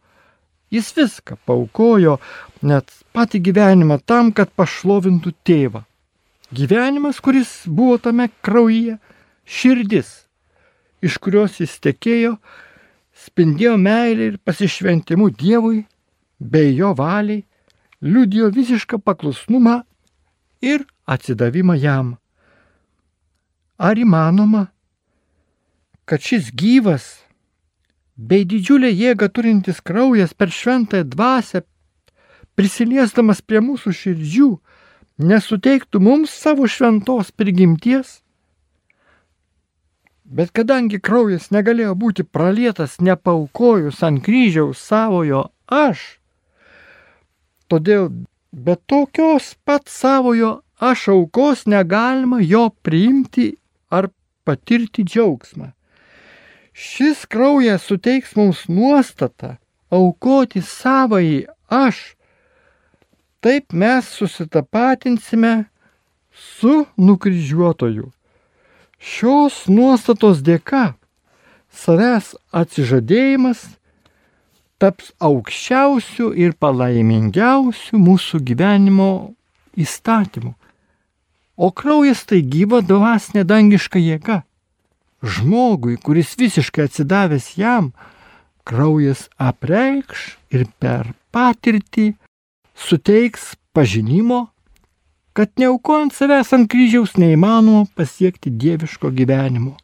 Jis 0.70 0.92
viską 0.98 1.38
paukojo, 1.48 2.18
net 2.62 2.92
patį 3.16 3.40
gyvenimą 3.48 4.02
tam, 4.06 4.34
kad 4.36 4.52
pašlovintų 4.60 5.32
tėvą. 5.48 5.86
Gyvenimas, 6.54 7.22
kuris 7.24 7.64
buvo 7.66 7.98
tame 8.02 8.28
kraujyje, 8.46 8.98
širdis, 9.46 10.12
iš 11.02 11.18
kurios 11.24 11.60
jis 11.62 11.78
tekėjo, 11.84 12.36
spindėjo 13.26 13.76
meilė 13.80 14.34
ir 14.34 14.40
pasišventimu 14.44 15.30
Dievui, 15.36 15.84
bei 16.40 16.76
jo 16.76 16.94
valiai, 16.96 17.44
liudijo 18.02 18.50
visišką 18.56 19.00
paklusnumą 19.04 19.82
ir 20.62 20.86
atsidavimą 21.06 21.76
jam. 21.80 22.16
Ar 23.80 24.00
įmanoma, 24.00 24.68
kad 26.06 26.24
šis 26.24 26.52
gyvas, 26.56 27.06
bei 28.16 28.44
didžiulę 28.44 28.92
jėgą 28.92 29.30
turintis 29.32 29.80
kraujas 29.80 30.34
per 30.36 30.52
šventąją 30.52 31.08
dvasę, 31.14 31.64
prisiliesdamas 32.60 33.40
prie 33.42 33.62
mūsų 33.64 33.94
širdžių, 33.96 34.50
nesuteiktų 35.24 36.02
mums 36.04 36.34
savo 36.36 36.68
šventos 36.68 37.32
prigimties? 37.32 38.20
Bet 40.30 40.52
kadangi 40.54 41.00
kraujas 41.02 41.48
negalėjo 41.50 41.96
būti 41.98 42.24
pralietas 42.24 43.00
nepaukojus 43.02 44.04
ant 44.06 44.22
kryžiaus 44.26 44.78
savojo 44.78 45.48
aš, 45.66 46.04
todėl 47.66 48.12
be 48.54 48.76
tokios 48.86 49.56
pat 49.66 49.90
savojo 49.90 50.60
aš 50.92 51.08
aukos 51.16 51.66
negalima 51.66 52.38
jo 52.46 52.68
priimti 52.86 53.56
ar 53.90 54.12
patirti 54.46 55.04
džiaugsmą. 55.04 55.72
Šis 56.74 57.26
kraujas 57.26 57.90
suteiks 57.90 58.38
mums 58.38 58.68
nuostatą 58.70 59.58
aukoti 59.90 60.62
savąjį 60.62 61.42
aš. 61.74 62.04
Taip 63.42 63.74
mes 63.74 64.14
susitapatinsime 64.14 65.54
su 66.32 66.86
nukryžiuotoju. 66.98 68.12
Šios 69.00 69.66
nuostatos 69.72 70.44
dėka 70.44 70.94
savęs 71.72 72.34
atsižadėjimas 72.52 73.62
taps 74.80 75.14
aukščiausių 75.24 76.34
ir 76.36 76.56
palaimingiausių 76.60 78.00
mūsų 78.00 78.42
gyvenimo 78.48 79.10
įstatymų. 79.80 80.54
O 81.60 81.72
kraujas 81.76 82.24
tai 82.28 82.40
gyva 82.44 82.80
dvasinė 82.84 83.44
dangiška 83.48 84.00
jėga. 84.00 84.44
Žmogui, 85.20 85.98
kuris 86.00 86.36
visiškai 86.40 86.88
atsidavęs 86.88 87.50
jam, 87.60 87.92
kraujas 88.64 89.28
apreikš 89.36 90.38
ir 90.56 90.68
per 90.80 91.12
patirtį 91.36 92.14
suteiks 92.80 93.56
pažinimo, 93.76 94.48
kad 95.40 95.50
neaukojant 95.56 96.12
savęs 96.12 96.50
ant 96.52 96.68
kryžiaus 96.68 97.14
neįmanoma 97.16 97.86
pasiekti 97.96 98.52
dieviško 98.52 99.08
gyvenimo. 99.16 99.78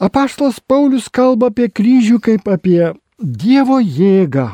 Apaštalas 0.00 0.56
Paulius 0.64 1.10
kalba 1.12 1.50
apie 1.50 1.66
kryžių 1.68 2.16
kaip 2.24 2.48
apie 2.48 2.94
Dievo 3.20 3.76
jėgą. 3.76 4.46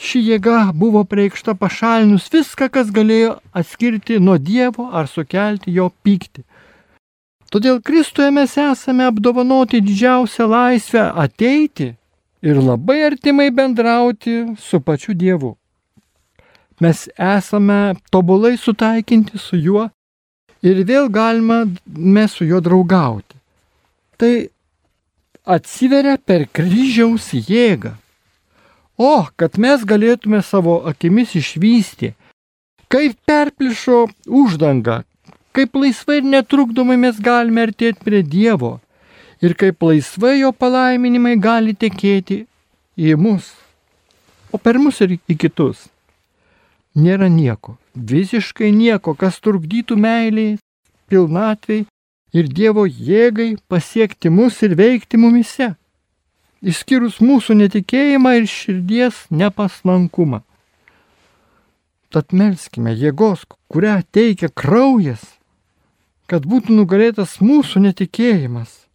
Ši 0.00 0.22
jėga 0.30 0.62
buvo 0.72 1.02
preikšta 1.04 1.52
pašalinus 1.60 2.30
viską, 2.32 2.70
kas 2.72 2.88
galėjo 2.88 3.34
atskirti 3.52 4.16
nuo 4.16 4.38
Dievo 4.40 4.88
ar 4.96 5.12
sukelti 5.12 5.76
jo 5.76 5.90
pyktį. 6.00 6.46
Todėl 7.52 7.82
Kristuje 7.84 8.30
mes 8.32 8.56
esame 8.64 9.04
apdovanoti 9.10 9.84
didžiausią 9.84 10.48
laisvę 10.54 11.04
ateiti 11.26 11.92
ir 12.40 12.64
labai 12.64 13.02
artimai 13.12 13.52
bendrauti 13.52 14.40
su 14.56 14.80
pačiu 14.80 15.12
Dievu. 15.12 15.52
Mes 16.80 17.06
esame 17.16 17.96
tobulai 18.12 18.56
sutaikinti 18.60 19.38
su 19.40 19.56
juo 19.56 19.86
ir 20.62 20.82
vėl 20.84 21.08
galima 21.12 21.62
mes 21.86 22.36
su 22.36 22.44
juo 22.44 22.60
draugauti. 22.60 23.36
Tai 24.16 24.34
atsiveria 25.46 26.16
per 26.18 26.46
kryžiaus 26.52 27.30
jėgą. 27.32 27.94
O, 28.96 29.26
kad 29.36 29.58
mes 29.60 29.84
galėtume 29.84 30.40
savo 30.40 30.78
akimis 30.88 31.34
išvysti, 31.36 32.14
kaip 32.88 33.16
perplišo 33.28 34.06
uždanga, 34.24 35.02
kaip 35.56 35.76
laisvai 35.76 36.22
ir 36.22 36.30
netrukdomai 36.32 36.96
mes 37.00 37.20
galime 37.20 37.66
artėti 37.68 38.04
prie 38.04 38.22
Dievo 38.24 38.78
ir 39.44 39.52
kaip 39.56 39.84
laisvai 39.84 40.38
jo 40.40 40.52
palaiminimai 40.52 41.36
gali 41.36 41.76
tekėti 41.76 42.44
į 42.96 43.16
mus, 43.20 43.52
o 44.52 44.56
per 44.56 44.80
mus 44.80 45.02
ir 45.04 45.18
į 45.20 45.36
kitus. 45.44 45.84
Nėra 46.96 47.28
nieko, 47.28 47.76
visiškai 47.92 48.70
nieko, 48.72 49.12
kas 49.12 49.36
trukdytų 49.44 49.98
meiliai, 50.00 50.56
pilnatvei 51.12 51.84
ir 52.32 52.48
Dievo 52.48 52.86
jėgai 52.88 53.56
pasiekti 53.68 54.32
mus 54.32 54.62
ir 54.64 54.72
veikti 54.78 55.20
mumise, 55.20 55.74
išskyrus 56.64 57.18
mūsų 57.20 57.58
netikėjimą 57.60 58.32
ir 58.40 58.48
širdies 58.48 59.26
nepaslankumą. 59.28 60.40
Tad 62.08 62.32
melskime 62.32 62.94
jėgos, 62.96 63.44
kurią 63.68 63.98
teikia 64.14 64.48
kraujas, 64.48 65.20
kad 66.30 66.48
būtų 66.48 66.78
nugalėtas 66.80 67.36
mūsų 67.44 67.84
netikėjimas. 67.90 68.86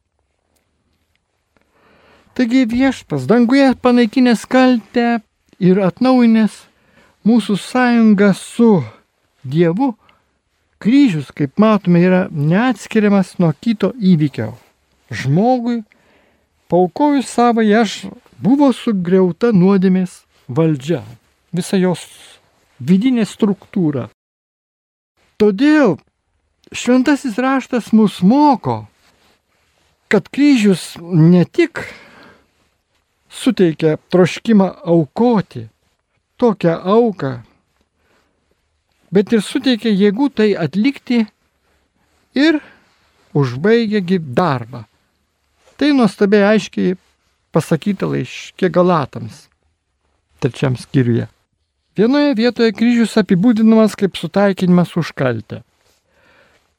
Taigi 2.33 2.65
viešpas 2.65 3.27
danguje 3.29 3.75
panaikinęs 3.77 4.47
kaltę 4.49 5.19
ir 5.61 5.81
atnaujinęs 5.85 6.70
mūsų 7.27 7.57
sąjungą 7.57 8.33
su 8.37 8.71
Dievu, 9.43 9.93
Kryžius, 10.81 11.29
kaip 11.37 11.59
matome, 11.61 12.01
yra 12.01 12.21
neatskiriamas 12.33 13.35
nuo 13.37 13.51
kito 13.53 13.91
įvykio. 13.93 14.47
Žmogui, 15.13 15.83
paukojus 16.71 17.29
savo 17.29 17.61
aš, 17.61 18.07
buvo 18.41 18.71
sugriauta 18.73 19.51
nuodėmės 19.53 20.23
valdžia, 20.49 21.03
visa 21.53 21.77
jos 21.77 22.01
vidinė 22.81 23.27
struktūra. 23.29 24.07
Todėl 25.37 25.99
šventasis 26.73 27.37
raštas 27.37 27.91
mus 27.93 28.21
moko, 28.25 28.87
kad 30.09 30.31
kryžius 30.33 30.95
ne 31.01 31.45
tik 31.45 31.85
suteikia 33.29 33.99
troškimą 34.09 34.71
aukoti, 34.81 35.67
tokią 36.41 36.77
auką, 36.95 37.31
bet 39.13 39.33
ir 39.35 39.43
suteikia 39.45 39.91
jėgų 39.93 40.31
tai 40.35 40.49
atlikti 40.57 41.25
ir 42.37 42.61
užbaigia 43.37 44.01
darbą. 44.19 44.85
Tai 45.77 45.93
nuostabiai 45.97 46.55
aiškiai 46.55 46.97
pasakyta 47.51 48.07
laiškė 48.07 48.69
Galatams, 48.69 49.47
trečiam 50.39 50.77
skyriuje. 50.77 51.27
Vienoje 51.97 52.35
vietoje 52.37 52.71
kryžius 52.71 53.17
apibūdinamas 53.19 53.97
kaip 53.99 54.15
sutaikinimas 54.15 54.95
už 54.95 55.11
kaltę. 55.17 55.63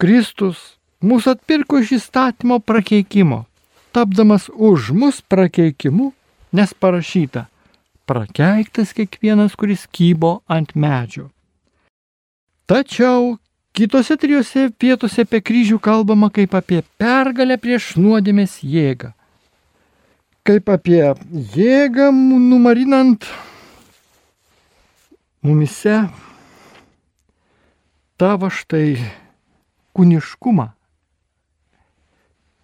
Kristus 0.01 0.79
mūsų 1.05 1.37
atpirko 1.37 1.83
iš 1.83 1.98
įstatymo 1.98 2.62
prakeikimo, 2.64 3.44
tapdamas 3.92 4.48
už 4.48 4.90
mus 4.96 5.20
prakeikimu, 5.20 6.12
nes 6.57 6.72
parašyta, 6.72 7.46
prakeiktas 8.06 8.92
kiekvienas, 8.96 9.56
kuris 9.58 9.86
kybo 9.90 10.40
ant 10.50 10.74
medžio. 10.74 11.28
Tačiau 12.66 13.36
kitose 13.76 14.16
trijose 14.20 14.68
vietose 14.80 15.24
apie 15.26 15.42
kryžių 15.44 15.78
kalbama 15.82 16.30
kaip 16.32 16.54
apie 16.56 16.82
pergalę 17.00 17.58
prieš 17.60 17.94
nuodėmės 18.00 18.60
jėgą. 18.64 19.12
Kaip 20.42 20.70
apie 20.74 21.02
jėgą 21.54 22.10
numarinant 22.12 23.28
mumise 25.42 25.96
tavo 28.18 28.50
štai 28.50 28.96
kūniškumą. 29.96 30.70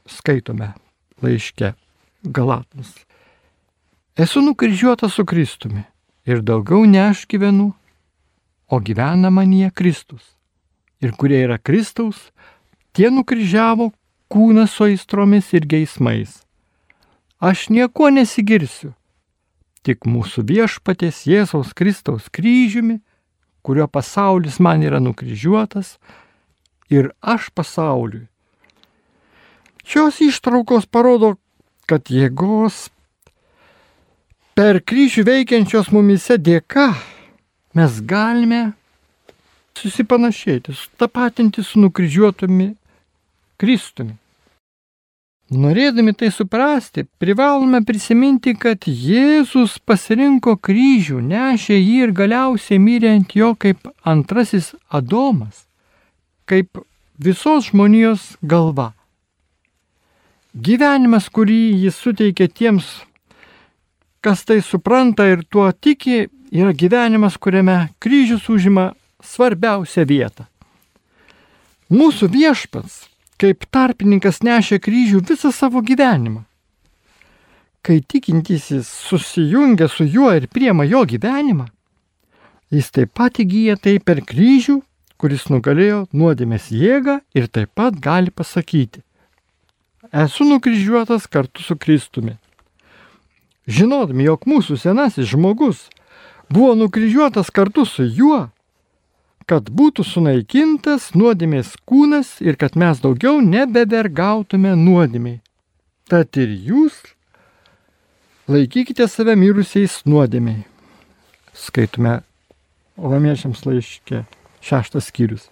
Skaitome 0.09 0.72
laiške 1.22 1.74
Galatams. 2.24 2.94
Esu 4.19 4.41
nukryžiuotas 4.41 5.13
su 5.13 5.27
Kristumi 5.27 5.85
ir 6.27 6.41
daugiau 6.43 6.87
ne 6.87 6.99
aš 7.11 7.21
gyvenu, 7.31 7.73
o 8.69 8.81
gyvena 8.81 9.31
manyje 9.31 9.71
Kristus. 9.71 10.25
Ir 11.01 11.13
kurie 11.15 11.39
yra 11.47 11.59
Kristaus, 11.59 12.33
tie 12.93 13.13
nukryžiavo 13.15 13.93
kūną 14.27 14.67
su 14.67 14.89
aistromis 14.89 15.53
ir 15.55 15.69
geismais. 15.71 16.43
Aš 17.39 17.69
nieko 17.71 18.11
nesigirsiu, 18.11 18.91
tik 19.87 20.03
mūsų 20.03 20.43
viešpatės 20.51 21.23
Jėzaus 21.31 21.71
Kristaus 21.71 22.27
kryžiumi, 22.27 22.99
kurio 23.63 23.87
pasaulis 23.87 24.59
man 24.59 24.83
yra 24.83 24.99
nukryžiuotas 24.99 25.95
ir 26.91 27.15
aš 27.23 27.53
pasauliui. 27.55 28.27
Šios 29.87 30.19
ištraukos 30.27 30.91
parodo, 30.91 31.37
kad 31.87 32.11
jėgos 32.11 32.89
per 34.59 34.81
kryžių 34.83 35.23
veikiančios 35.23 35.92
mumise 35.94 36.35
dėka 36.35 36.88
mes 37.79 37.99
galime 38.03 38.73
susipanašėti, 39.79 40.75
sutapatinti 40.75 41.62
su 41.62 41.79
nukryžiuotumi 41.79 42.73
Kristumi. 43.62 44.16
Norėdami 45.55 46.11
tai 46.18 46.33
suprasti, 46.35 47.07
privalome 47.23 47.85
prisiminti, 47.87 48.57
kad 48.59 48.83
Jėzus 48.90 49.79
pasirinko 49.79 50.57
kryžių, 50.59 51.23
nešė 51.23 51.79
jį 51.79 51.97
ir 52.09 52.18
galiausiai 52.18 52.83
mirė 52.83 53.14
ant 53.14 53.38
jo 53.38 53.55
kaip 53.55 53.87
antrasis 54.03 54.75
Adomas, 54.90 55.68
kaip 56.51 56.83
visos 57.14 57.71
žmonijos 57.71 58.33
galva. 58.42 58.90
Gyvenimas, 60.53 61.31
kurį 61.31 61.62
jis 61.87 62.03
suteikė 62.03 62.51
tiems, 62.51 62.99
kas 64.21 64.45
tai 64.45 64.61
supranta 64.63 65.27
ir 65.29 65.45
tuo 65.49 65.71
tiki, 65.73 66.27
yra 66.53 66.73
gyvenimas, 66.73 67.37
kuriame 67.39 67.89
kryžius 68.01 68.49
užima 68.49 68.93
svarbiausią 69.25 70.07
vietą. 70.09 70.47
Mūsų 71.89 72.29
viešpats, 72.33 73.07
kaip 73.41 73.65
tarpininkas, 73.73 74.43
nešė 74.45 74.81
kryžių 74.85 75.23
visą 75.29 75.53
savo 75.55 75.81
gyvenimą. 75.81 76.45
Kai 77.83 78.03
tikintysis 78.03 78.89
susijungia 79.09 79.89
su 79.89 80.05
juo 80.05 80.33
ir 80.37 80.49
priema 80.53 80.85
jo 80.85 81.05
gyvenimą, 81.09 81.69
jis 82.75 82.91
taip 82.93 83.15
pat 83.17 83.39
įgyja 83.41 83.79
tai 83.81 83.97
per 84.05 84.21
kryžių, 84.27 84.81
kuris 85.19 85.49
nugalėjo 85.51 86.05
nuodėmės 86.13 86.69
jėgą 86.75 87.21
ir 87.35 87.49
taip 87.49 87.73
pat 87.79 87.97
gali 88.03 88.31
pasakyti, 88.31 89.01
esu 90.13 90.45
nukryžiuotas 90.45 91.27
kartu 91.31 91.65
su 91.65 91.77
Kristumi. 91.77 92.37
Žinodami, 93.69 94.25
jog 94.25 94.47
mūsų 94.49 94.79
senasis 94.81 95.29
žmogus 95.29 95.89
buvo 96.49 96.73
nukryžiuotas 96.79 97.51
kartu 97.53 97.85
su 97.85 98.07
juo, 98.07 98.47
kad 99.49 99.69
būtų 99.73 100.05
sunaikintas 100.09 101.11
nuodėmės 101.17 101.75
kūnas 101.89 102.39
ir 102.45 102.57
kad 102.61 102.77
mes 102.81 103.01
daugiau 103.05 103.43
nebevergautume 103.45 104.73
nuodėmiai. 104.77 105.41
Tad 106.09 106.37
ir 106.41 106.53
jūs 106.53 106.97
laikykite 108.49 109.05
save 109.09 109.37
mirusiais 109.37 110.01
nuodėmiai. 110.09 110.65
Skaitume 111.53 112.21
Romiečiams 112.99 113.65
laiškė 113.69 114.25
šeštas 114.65 115.13
skyrius. 115.13 115.49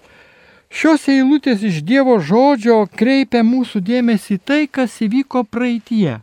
Šios 0.73 1.05
eilutės 1.13 1.63
iš 1.63 1.83
Dievo 1.87 2.17
žodžio 2.19 2.83
kreipia 2.91 3.45
mūsų 3.47 3.81
dėmesį 3.87 4.39
tai, 4.43 4.65
kas 4.67 4.97
įvyko 5.05 5.45
praeitie. 5.45 6.19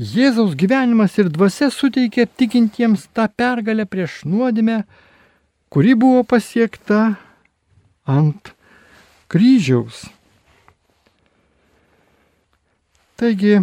Jėzaus 0.00 0.54
gyvenimas 0.56 1.18
ir 1.20 1.28
dvasia 1.28 1.68
suteikė 1.68 2.24
tikintiems 2.24 3.04
tą 3.12 3.26
pergalę 3.28 3.84
prieš 3.84 4.22
nuodėmę, 4.24 4.82
kuri 5.68 5.92
buvo 5.92 6.22
pasiekta 6.24 7.18
ant 8.08 8.54
kryžiaus. 9.28 10.06
Taigi, 13.20 13.60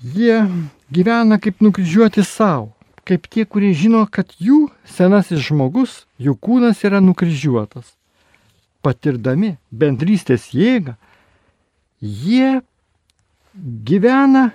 jie 0.00 0.38
gyvena 0.88 1.36
kaip 1.36 1.60
nukryžiuoti 1.60 2.24
savo 2.24 2.72
kaip 3.04 3.28
tie, 3.28 3.44
kurie 3.44 3.72
žino, 3.76 4.04
kad 4.08 4.32
jų 4.40 4.68
senasis 4.88 5.44
žmogus, 5.44 6.04
jų 6.18 6.34
kūnas 6.40 6.82
yra 6.86 7.02
nukryžiuotas. 7.04 7.86
Patirdami 8.84 9.54
bendrystės 9.72 10.50
jėgą, 10.56 10.96
jie 12.00 12.60
gyvena 13.62 14.50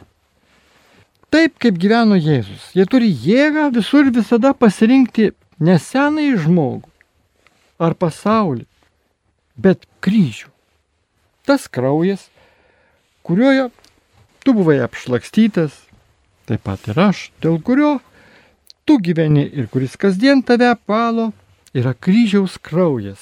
taip, 1.31 1.57
kaip 1.62 1.77
gyveno 1.79 2.17
Jėzus. 2.19 2.71
Jie 2.75 2.85
turi 2.89 3.09
jėgą 3.09 3.69
visur 3.75 4.09
visada 4.13 4.53
pasirinkti 4.53 5.31
ne 5.59 5.77
senąjį 5.79 6.38
žmogų 6.45 6.89
ar 7.79 7.95
pasaulį, 7.95 8.65
bet 9.55 9.85
kryžių. 10.03 10.49
Tas 11.47 11.67
kraujas, 11.71 12.27
kuriuo 13.25 13.69
tu 14.43 14.53
buvai 14.57 14.79
apšlakstytas, 14.83 15.73
taip 16.49 16.65
pat 16.67 16.89
ir 16.91 16.99
aš, 17.09 17.29
dėl 17.41 17.59
kurio 17.63 17.97
tu 18.85 18.99
gyveni 18.99 19.45
ir 19.47 19.69
kuris 19.71 19.95
kasdien 19.99 20.43
tave 20.43 20.67
apvalo, 20.73 21.31
yra 21.73 21.93
kryžiaus 21.93 22.57
kraujas. 22.62 23.21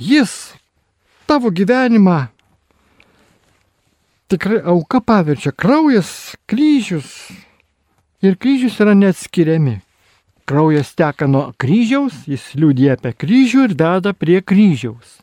Jis 0.00 0.52
tavo 1.28 1.52
gyvenimą 1.52 2.28
tikrai 4.30 4.60
auka 4.72 5.00
paverčia. 5.04 5.52
Kraujas, 5.52 6.36
kryžius 6.50 7.10
ir 8.22 8.36
kryžius 8.40 8.78
yra 8.80 8.94
neatskiriami. 8.94 9.80
Kraujas 10.48 10.94
teka 10.98 11.28
nuo 11.30 11.50
kryžiaus, 11.60 12.24
jis 12.30 12.52
liūdė 12.58 12.94
apie 12.96 13.12
kryžių 13.14 13.66
ir 13.68 13.76
veda 13.78 14.14
prie 14.14 14.40
kryžiaus. 14.42 15.20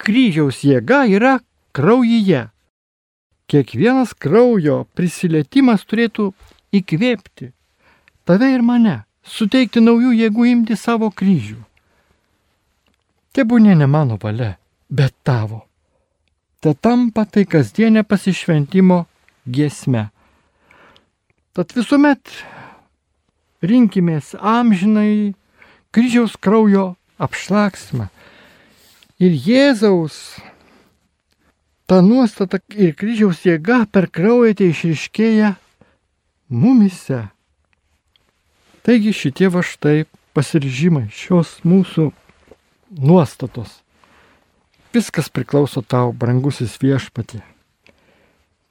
Kryžiaus 0.00 0.64
jėga 0.66 1.04
yra 1.10 1.36
kraujyje 1.76 2.48
kiekvienas 3.50 4.14
kraujo 4.14 4.84
prisilietimas 4.94 5.82
turėtų 5.88 6.30
įkvėpti 6.76 7.50
tave 8.28 8.52
ir 8.54 8.62
mane, 8.62 9.00
suteikti 9.26 9.82
naujų 9.82 10.12
jėgų 10.20 10.46
imti 10.52 10.76
savo 10.78 11.10
kryžių. 11.10 11.58
Tebūnė 13.34 13.74
ne 13.78 13.90
mano 13.90 14.18
valia, 14.22 14.54
bet 14.90 15.14
tavo. 15.26 15.69
Te 16.60 16.74
tampa 16.76 17.24
tai 17.24 17.46
kasdienė 17.48 18.02
pasišventimo 18.04 19.04
giesme. 19.48 20.10
Tad 21.56 21.72
visuomet 21.72 22.34
rinkimės 23.64 24.34
amžinai 24.36 25.32
kryžiaus 25.96 26.36
kraujo 26.36 26.84
apšlaksmą. 27.16 28.10
Ir 29.20 29.32
Jėzaus 29.48 30.20
ta 31.88 32.00
nuostata 32.04 32.60
ir 32.76 32.94
kryžiaus 32.96 33.42
jėga 33.48 33.82
per 33.88 34.12
kraują 34.12 34.54
tai 34.60 34.70
išriškėja 34.70 35.54
mumise. 36.48 37.24
Taigi 38.84 39.16
šitie 39.16 39.48
va 39.52 39.64
štai 39.66 40.04
pasiržymai 40.36 41.08
šios 41.12 41.58
mūsų 41.64 42.12
nuostatos. 43.00 43.80
Viskas 44.94 45.28
priklauso 45.30 45.82
tau, 45.86 46.10
brangusis 46.10 46.74
viešpatė. 46.82 47.44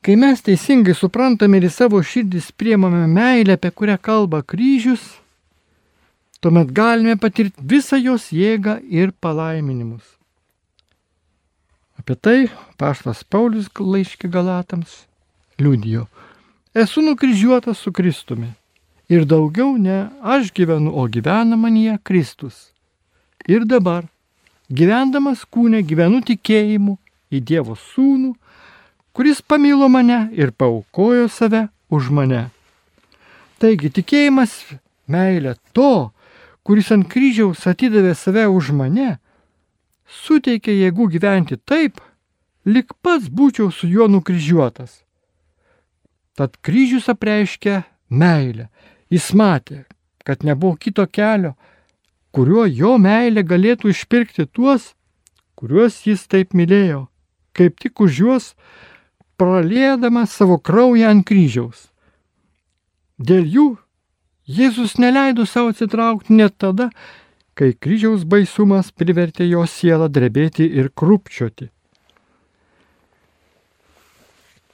Kai 0.03 0.15
mes 0.19 0.41
teisingai 0.43 0.95
suprantame 0.95 1.59
ir 1.59 1.67
į 1.67 1.71
savo 1.71 1.99
širdis 2.03 2.51
priemame 2.55 3.05
meilę, 3.07 3.55
apie 3.55 3.71
kurią 3.71 3.97
kalba 3.99 4.41
kryžius, 4.43 5.03
tuomet 6.39 6.71
galime 6.75 7.15
patirti 7.19 7.63
visą 7.73 7.99
jos 7.99 8.29
jėgą 8.35 8.77
ir 8.83 9.11
palaiminimus. 9.23 10.03
Apie 11.99 12.15
tai 12.15 12.37
paštas 12.79 13.25
Paulius 13.27 13.67
laiškė 13.75 14.31
Galatams 14.31 15.05
liudijo. 15.59 16.07
Esu 16.75 17.03
nukryžiuotas 17.03 17.79
su 17.79 17.91
Kristumi. 17.91 18.53
Ir 19.09 19.25
daugiau 19.25 19.75
ne 19.77 20.07
aš 20.21 20.51
gyvenu, 20.53 20.93
o 20.93 21.07
gyvena 21.07 21.57
manyje 21.57 21.97
Kristus. 22.03 22.69
Ir 23.47 23.65
dabar, 23.65 24.05
gyvendamas 24.69 25.45
kūne, 25.49 25.81
gyvenu 25.83 26.21
tikėjimu 26.25 26.97
į 27.33 27.41
Dievo 27.45 27.75
sūnų, 27.77 28.33
kuris 29.13 29.41
pamilo 29.41 29.89
mane 29.89 30.27
ir 30.37 30.51
paukojo 30.51 31.27
save 31.29 31.67
už 31.89 32.09
mane. 32.13 32.47
Taigi 33.59 33.89
tikėjimas 33.91 34.53
meilė 35.09 35.57
to, 35.75 36.11
kuris 36.63 36.91
ant 36.95 37.09
kryžiaus 37.09 37.65
atidavė 37.67 38.13
save 38.15 38.45
už 38.47 38.71
mane, 38.77 39.17
suteikia 40.05 40.75
jėgų 40.75 41.09
gyventi 41.17 41.57
taip, 41.57 41.99
lik 42.65 42.93
pats 43.01 43.29
būčiau 43.29 43.71
su 43.73 43.89
juo 43.89 44.07
nukryžiuotas. 44.07 45.01
Tad 46.37 46.55
kryžius 46.63 47.09
apreiškia 47.11 47.83
meilę. 48.09 48.69
Jis 49.09 49.31
matė, 49.33 49.83
kad 50.23 50.45
nebuvo 50.45 50.77
kito 50.77 51.03
kelio, 51.09 51.55
kuriuo 52.35 52.65
jo 52.65 52.95
meilė 53.01 53.43
galėtų 53.43 53.93
išpirkti 53.93 54.45
tuos, 54.45 54.93
kuriuos 55.59 56.01
jis 56.05 56.25
taip 56.29 56.53
mylėjo, 56.53 57.07
kaip 57.57 57.79
tik 57.81 58.01
už 58.01 58.21
juos 58.23 58.49
pralėdamas 59.39 60.33
savo 60.35 60.59
kraują 60.59 61.11
ant 61.13 61.25
kryžiaus. 61.27 61.87
Dėl 63.19 63.47
jų 63.47 63.69
Jėzus 64.49 64.95
neleido 64.97 65.43
savo 65.45 65.69
atsitraukti 65.69 66.33
net 66.33 66.55
tada, 66.57 66.87
kai 67.53 67.75
kryžiaus 67.77 68.23
baisumas 68.25 68.87
privertė 68.89 69.45
jo 69.45 69.61
sielą 69.69 70.07
drebėti 70.09 70.65
ir 70.65 70.89
krupčioti. 70.89 71.67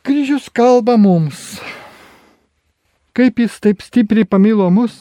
Kryžius 0.06 0.48
kalba 0.54 0.96
mums, 1.02 1.58
kaip 3.18 3.41
jis 3.41 3.58
taip 3.60 3.84
stipriai 3.84 4.28
pamilo 4.30 4.70
mus, 4.72 4.96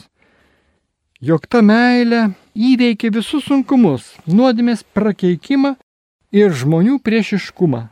jog 1.25 1.47
ta 1.49 1.61
meilė 1.65 2.21
įveikė 2.55 3.11
visus 3.17 3.47
sunkumus, 3.49 4.13
nuodėmės 4.29 4.85
prakeikimą 4.95 5.75
ir 6.35 6.53
žmonių 6.53 6.99
priešiškumą. 7.05 7.83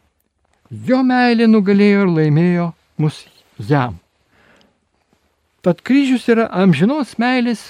Jo 0.87 1.01
meilė 1.05 1.49
nugalėjo 1.49 2.05
ir 2.05 2.15
laimėjo 2.19 2.69
mus 3.01 3.25
jam. 3.57 3.99
Tad 5.63 5.81
kryžius 5.85 6.25
yra 6.29 6.49
amžinos 6.63 7.17
meilės 7.21 7.61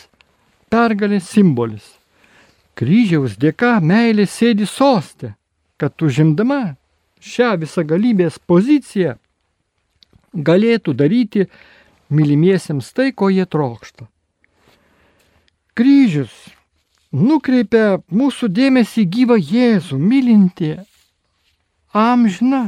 pergalės 0.72 1.28
simbolis 1.30 1.92
kryžiaus 2.80 3.38
dėka 3.38 3.78
meilė 3.82 4.26
sėdi 4.30 4.66
sostė, 4.70 5.34
kad 5.78 5.94
užimdama 6.02 6.76
šią 7.24 7.54
visagalybės 7.62 8.40
poziciją 8.50 9.18
galėtų 10.34 10.96
daryti 10.98 11.48
mylimiesiems 12.14 12.90
tai, 12.94 13.12
ko 13.12 13.30
jie 13.30 13.46
trokšta. 13.46 14.08
Kryžius 15.74 16.34
nukreipia 17.14 18.00
mūsų 18.14 18.50
dėmesį 18.54 19.06
gyvą 19.10 19.38
Jėzų, 19.42 19.98
mylinti 19.98 20.76
amžiną 21.94 22.68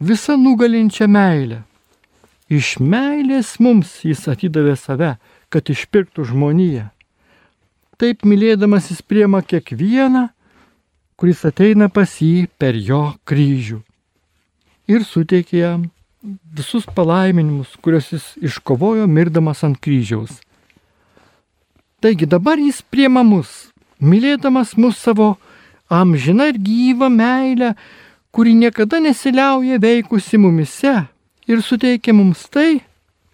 visą 0.00 0.36
nugalinčią 0.40 1.08
meilę. 1.08 1.62
Iš 2.48 2.78
meilės 2.80 3.58
mums 3.60 3.98
jis 4.04 4.24
atidavė 4.32 4.76
save, 4.80 5.16
kad 5.52 5.68
išpirktų 5.68 6.24
žmoniją. 6.30 6.88
Taip 8.00 8.24
mylėdamas 8.24 8.88
jis 8.92 9.04
priema 9.04 9.42
kiekvieną, 9.44 10.28
kuris 11.20 11.44
ateina 11.44 11.90
pas 11.92 12.16
jį 12.22 12.48
per 12.56 12.76
jo 12.78 13.10
kryžių. 13.28 13.82
Ir 14.88 15.04
suteikia 15.04 15.58
jam 15.60 15.88
visus 16.56 16.86
palaiminimus, 16.96 17.76
kuriuos 17.84 18.12
jis 18.14 18.28
iškovojo 18.40 19.04
mirdamas 19.10 19.64
ant 19.66 19.76
kryžiaus. 19.84 20.38
Taigi 22.00 22.26
dabar 22.30 22.60
jis 22.62 22.78
priema 22.82 23.24
mus, 23.26 23.72
mylėdamas 23.98 24.76
mus 24.78 25.00
savo 25.02 25.32
amžiną 25.90 26.52
ir 26.52 26.58
gyvą 26.62 27.08
meilę, 27.10 27.72
kuri 28.30 28.54
niekada 28.54 29.00
nesiliauja 29.02 29.80
veikusi 29.82 30.38
mumise 30.38 30.94
ir 31.50 31.62
suteikia 31.62 32.14
mums 32.14 32.44
tai, 32.54 32.84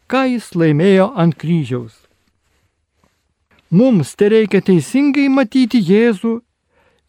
ką 0.09 0.23
jis 0.33 0.55
laimėjo 0.57 1.11
ant 1.13 1.37
kryžiaus. 1.37 1.93
Mums 3.75 4.15
tai 4.17 4.31
reikia 4.33 4.63
teisingai 4.63 5.27
matyti 5.29 5.81
Jėzų 5.83 6.35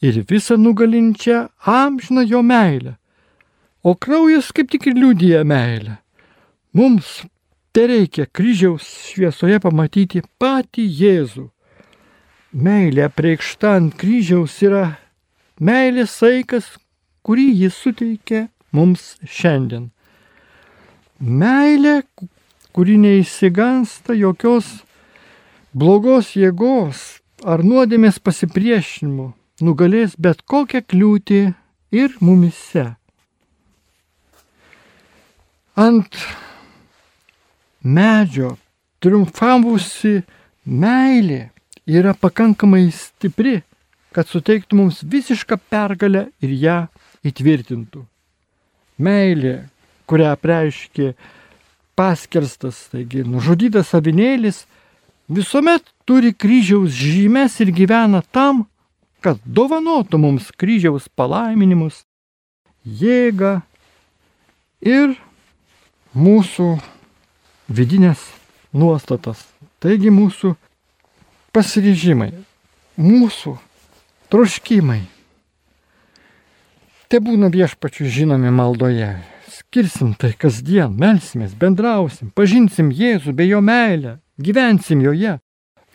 ir 0.01 0.15
visą 0.27 0.57
nugalinčią 0.57 1.45
amžiną 1.61 2.25
jo 2.25 2.41
meilę. 2.41 2.95
O 3.83 3.93
kraujas 3.95 4.49
kaip 4.51 4.71
tik 4.73 4.87
ir 4.89 4.97
liūdija 4.97 5.43
meilę. 5.45 5.99
Mums 6.73 7.21
tai 7.75 7.87
reikia 7.91 8.23
kryžiaus 8.31 8.85
šviesoje 9.11 9.57
pamatyti 9.59 10.21
patį 10.39 10.83
Jėzų. 10.95 11.49
Meilė 12.55 13.09
preikšta 13.11 13.73
ant 13.75 13.97
kryžiaus 13.99 14.53
yra 14.63 14.83
meilės 15.59 16.13
saikas, 16.21 16.69
kurį 17.19 17.49
jis 17.65 17.75
suteikė 17.75 18.45
mums 18.71 19.17
šiandien. 19.27 19.89
Meilė, 21.19 21.97
kuri 22.71 22.95
neįsigansta 22.95 24.15
jokios 24.15 24.71
blogos 25.75 26.31
jėgos 26.39 27.03
ar 27.43 27.59
nuodėmės 27.59 28.23
pasipriešinimu, 28.23 29.27
nugalės 29.59 30.15
bet 30.15 30.47
kokią 30.47 30.79
kliūtį 30.79 31.43
ir 31.91 32.15
mumise. 32.23 32.87
Ant 35.75 36.23
medžio 37.85 38.55
triumfavusi 39.03 40.23
meilė 40.65 41.51
yra 41.85 42.15
pakankamai 42.17 42.89
stipri, 42.93 43.59
kad 44.15 44.27
suteiktų 44.27 44.79
mums 44.79 45.03
visišką 45.05 45.59
pergalę 45.69 46.27
ir 46.41 46.53
ją 46.57 46.77
įtvirtintų. 47.25 48.01
Meilė, 48.97 49.67
kurią 50.09 50.31
apreiškė 50.33 51.11
paskerstas, 51.99 52.87
taigi 52.91 53.25
nužudytas 53.27 53.91
avinėlis, 53.97 54.63
visuomet 55.29 55.83
turi 56.07 56.33
kryžiaus 56.33 56.95
žymes 56.95 57.59
ir 57.61 57.73
gyvena 57.75 58.23
tam, 58.23 58.65
kad 59.21 59.39
dovanotų 59.45 60.19
mums 60.21 60.51
kryžiaus 60.55 61.09
palaiminimus, 61.17 62.03
jėgą 62.85 63.59
ir 64.85 65.15
mūsų 66.15 66.75
vidinės 67.69 68.21
nuostatas. 68.73 69.41
Taigi 69.79 70.11
mūsų 70.13 70.55
pasiryžimai, 71.55 72.31
mūsų 72.99 73.55
troškimai. 74.33 75.03
Te 77.09 77.21
būna 77.21 77.51
viešpačių 77.53 78.09
žinomi 78.09 78.51
maldoje, 78.51 79.11
skirsim 79.53 80.13
tai 80.19 80.33
kasdien, 80.33 80.95
melsimės, 80.99 81.53
bendrausim, 81.55 82.31
pažinsim 82.35 82.89
Jėzų 82.91 83.35
bei 83.37 83.51
jo 83.51 83.61
meilę, 83.61 84.17
gyvensim 84.41 85.03
joje. 85.05 85.37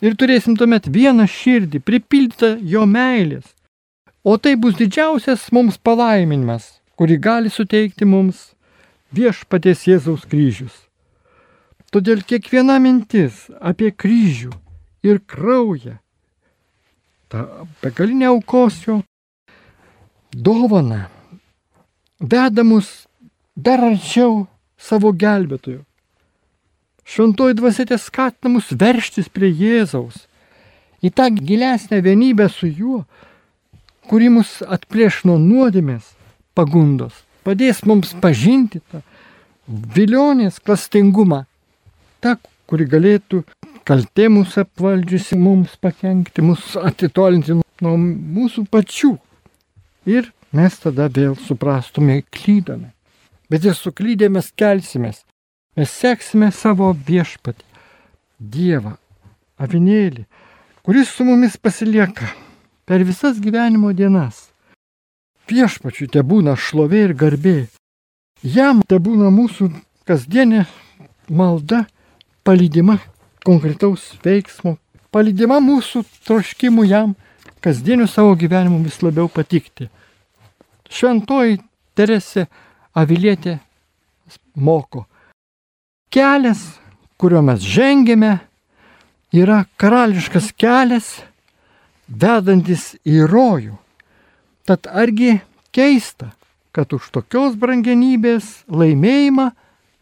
Ir 0.01 0.15
turėsim 0.17 0.57
tuomet 0.57 0.87
vieną 0.89 1.27
širdį, 1.29 1.83
pripildytą 1.85 2.55
jo 2.65 2.87
meilės. 2.89 3.45
O 4.25 4.39
tai 4.41 4.55
bus 4.57 4.79
didžiausias 4.79 5.51
mums 5.53 5.77
palaiminimas, 5.77 6.81
kurį 6.97 7.19
gali 7.21 7.53
suteikti 7.53 8.09
mums 8.09 8.53
viešpaties 9.13 9.85
Jėzaus 9.89 10.25
kryžius. 10.29 10.89
Todėl 11.90 12.22
kiekviena 12.22 12.79
mintis 12.79 13.48
apie 13.59 13.90
kryžių 13.90 14.53
ir 15.03 15.18
kraują, 15.26 15.96
tą 17.31 17.66
begalinę 17.83 18.29
aukosio 18.31 19.00
dovana, 20.31 21.09
veda 22.20 22.62
mus 22.62 23.09
dar 23.57 23.83
arčiau 23.90 24.46
savo 24.79 25.11
gelbėtojų. 25.11 25.83
Šventoji 27.11 27.59
dvasėtė 27.59 27.98
skatina 27.98 28.55
mus 28.55 28.70
verštis 28.70 29.26
prie 29.26 29.50
Jėzaus, 29.50 30.29
į 31.03 31.11
tą 31.11 31.26
gilesnę 31.35 31.98
vienybę 32.07 32.46
su 32.55 32.70
juo, 32.70 33.03
kuri 34.07 34.31
mus 34.31 34.61
atplėš 34.62 35.24
nuo 35.26 35.40
nuodėmės 35.42 36.14
pagundos, 36.55 37.14
padės 37.42 37.83
mums 37.83 38.14
pažinti 38.22 38.79
tą 38.92 39.03
vilionės 39.66 40.62
klastingumą, 40.62 41.48
tą, 42.23 42.37
kuri 42.71 42.87
galėtų 42.91 43.43
kaltė 43.89 44.29
mūsų 44.31 44.65
apvaldžiusi 44.65 45.39
mums 45.41 45.75
pakengti, 45.83 46.45
mus 46.45 46.77
atitolinti 46.79 47.57
nuo 47.57 47.97
mūsų 47.99 48.67
pačių. 48.71 49.17
Ir 50.11 50.31
mes 50.57 50.79
tada 50.83 51.09
vėl 51.13 51.37
suprastume, 51.39 52.21
klydome. 52.31 52.93
Bet 53.51 53.67
ir 53.67 53.75
suklydę 53.75 54.31
mes 54.31 54.53
kelsimės. 54.55 55.25
Mes 55.79 55.91
seksime 55.91 56.51
savo 56.55 56.93
viešpatį, 57.07 57.67
Dievą, 58.41 58.95
avinėlį, 59.61 60.23
kuris 60.87 61.11
su 61.13 61.27
mumis 61.29 61.59
pasilieka 61.61 62.31
per 62.89 63.05
visas 63.05 63.37
gyvenimo 63.43 63.93
dienas. 63.93 64.49
Viešpačiui 65.51 66.09
te 66.15 66.23
būna 66.25 66.55
šlovė 66.57 67.03
ir 67.05 67.15
garbė. 67.21 67.59
Jam 68.41 68.81
te 68.89 68.97
būna 68.97 69.29
mūsų 69.35 69.69
kasdienė 70.09 70.65
malda, 71.29 71.85
palydima 72.44 72.98
konkretaus 73.44 74.12
veiksmo, 74.24 74.76
palydima 75.12 75.61
mūsų 75.64 76.05
troškimų 76.26 76.87
jam 76.88 77.14
kasdieniu 77.64 78.09
savo 78.09 78.35
gyvenimu 78.38 78.83
vis 78.85 79.00
labiau 79.05 79.29
patikti. 79.29 79.88
Šventoji 80.90 81.61
Teresė 81.94 82.46
Avilietė 82.96 83.59
moko. 84.55 85.05
Kelias, 86.11 86.62
kuriuo 87.20 87.42
mes 87.44 87.62
žengėme, 87.62 88.38
yra 89.33 89.64
karališkas 89.79 90.50
kelias, 90.59 91.20
vedantis 92.11 92.96
į 93.07 93.22
rojų. 93.31 93.76
Tad 94.66 94.88
argi 94.90 95.38
keista, 95.74 96.33
kad 96.74 96.92
už 96.94 97.11
tokios 97.14 97.55
brangenybės 97.59 98.64
laimėjimą 98.70 99.50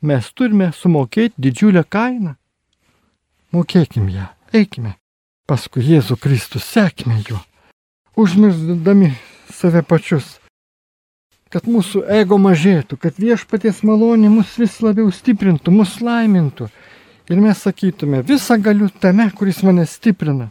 mes 0.02 0.32
turime 0.32 0.70
sumokėti 0.72 1.34
didžiulę 1.38 1.84
kainą? 1.84 2.34
Mokėkim 3.52 4.10
ją, 4.12 4.28
eikime 4.52 4.96
paskui 5.48 5.86
Jėzų 5.86 6.18
Kristų, 6.20 6.60
sekime 6.60 7.22
juo, 7.24 7.40
užmirsdami 8.20 9.14
save 9.48 9.80
pačius 9.82 10.36
kad 11.52 11.68
mūsų 11.68 12.04
ego 12.12 12.38
mažėtų, 12.40 12.98
kad 13.00 13.16
viešpaties 13.20 13.80
malonė 13.86 14.30
mus 14.32 14.52
vis 14.60 14.76
labiau 14.84 15.08
stiprintų, 15.12 15.72
mus 15.72 15.96
laimintų. 16.04 16.68
Ir 17.28 17.40
mes 17.40 17.60
sakytume, 17.64 18.22
visą 18.24 18.56
galiu 18.60 18.88
tame, 19.00 19.28
kuris 19.36 19.62
mane 19.64 19.84
stiprina 19.88 20.48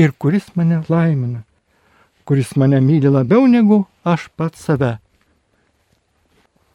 ir 0.00 0.12
kuris 0.12 0.48
mane 0.56 0.82
laimina, 0.88 1.42
kuris 2.28 2.54
mane 2.56 2.80
myli 2.84 3.12
labiau 3.12 3.46
negu 3.48 3.84
aš 4.04 4.28
pats 4.36 4.68
save. 4.68 4.98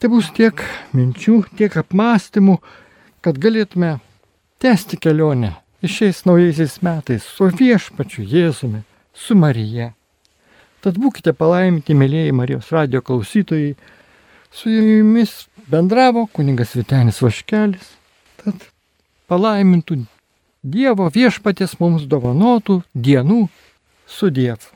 Tai 0.06 0.12
bus 0.12 0.28
tiek 0.30 0.60
minčių, 0.94 1.40
tiek 1.58 1.72
apmąstymų, 1.80 2.52
kad 3.26 3.40
galėtume 3.42 3.88
tęsti 4.62 5.00
kelionę 5.02 5.48
išeis 5.82 6.20
naujaisiais 6.28 6.76
metais 6.86 7.26
su 7.26 7.48
viešpačiu 7.50 8.22
Jėzumi, 8.22 8.84
su 9.10 9.34
Marija. 9.34 9.88
Tad 10.86 11.00
būkite 11.02 11.34
palaiminti, 11.34 11.98
mėlyjeji 11.98 12.36
Marijos 12.38 12.70
radio 12.70 13.02
klausytojai. 13.02 13.74
Su 14.54 14.70
jumis 14.70 15.34
bendravo 15.66 16.28
kuningas 16.30 16.78
Vitenis 16.78 17.18
Vaškelis. 17.26 17.90
Tad 18.44 18.70
palaimintų 19.26 20.04
Dievo 20.62 21.10
viešpatės 21.18 21.80
mums 21.82 22.06
dovanotų 22.06 22.78
dienų 22.94 23.48
su 24.06 24.30
Dievu. 24.30 24.75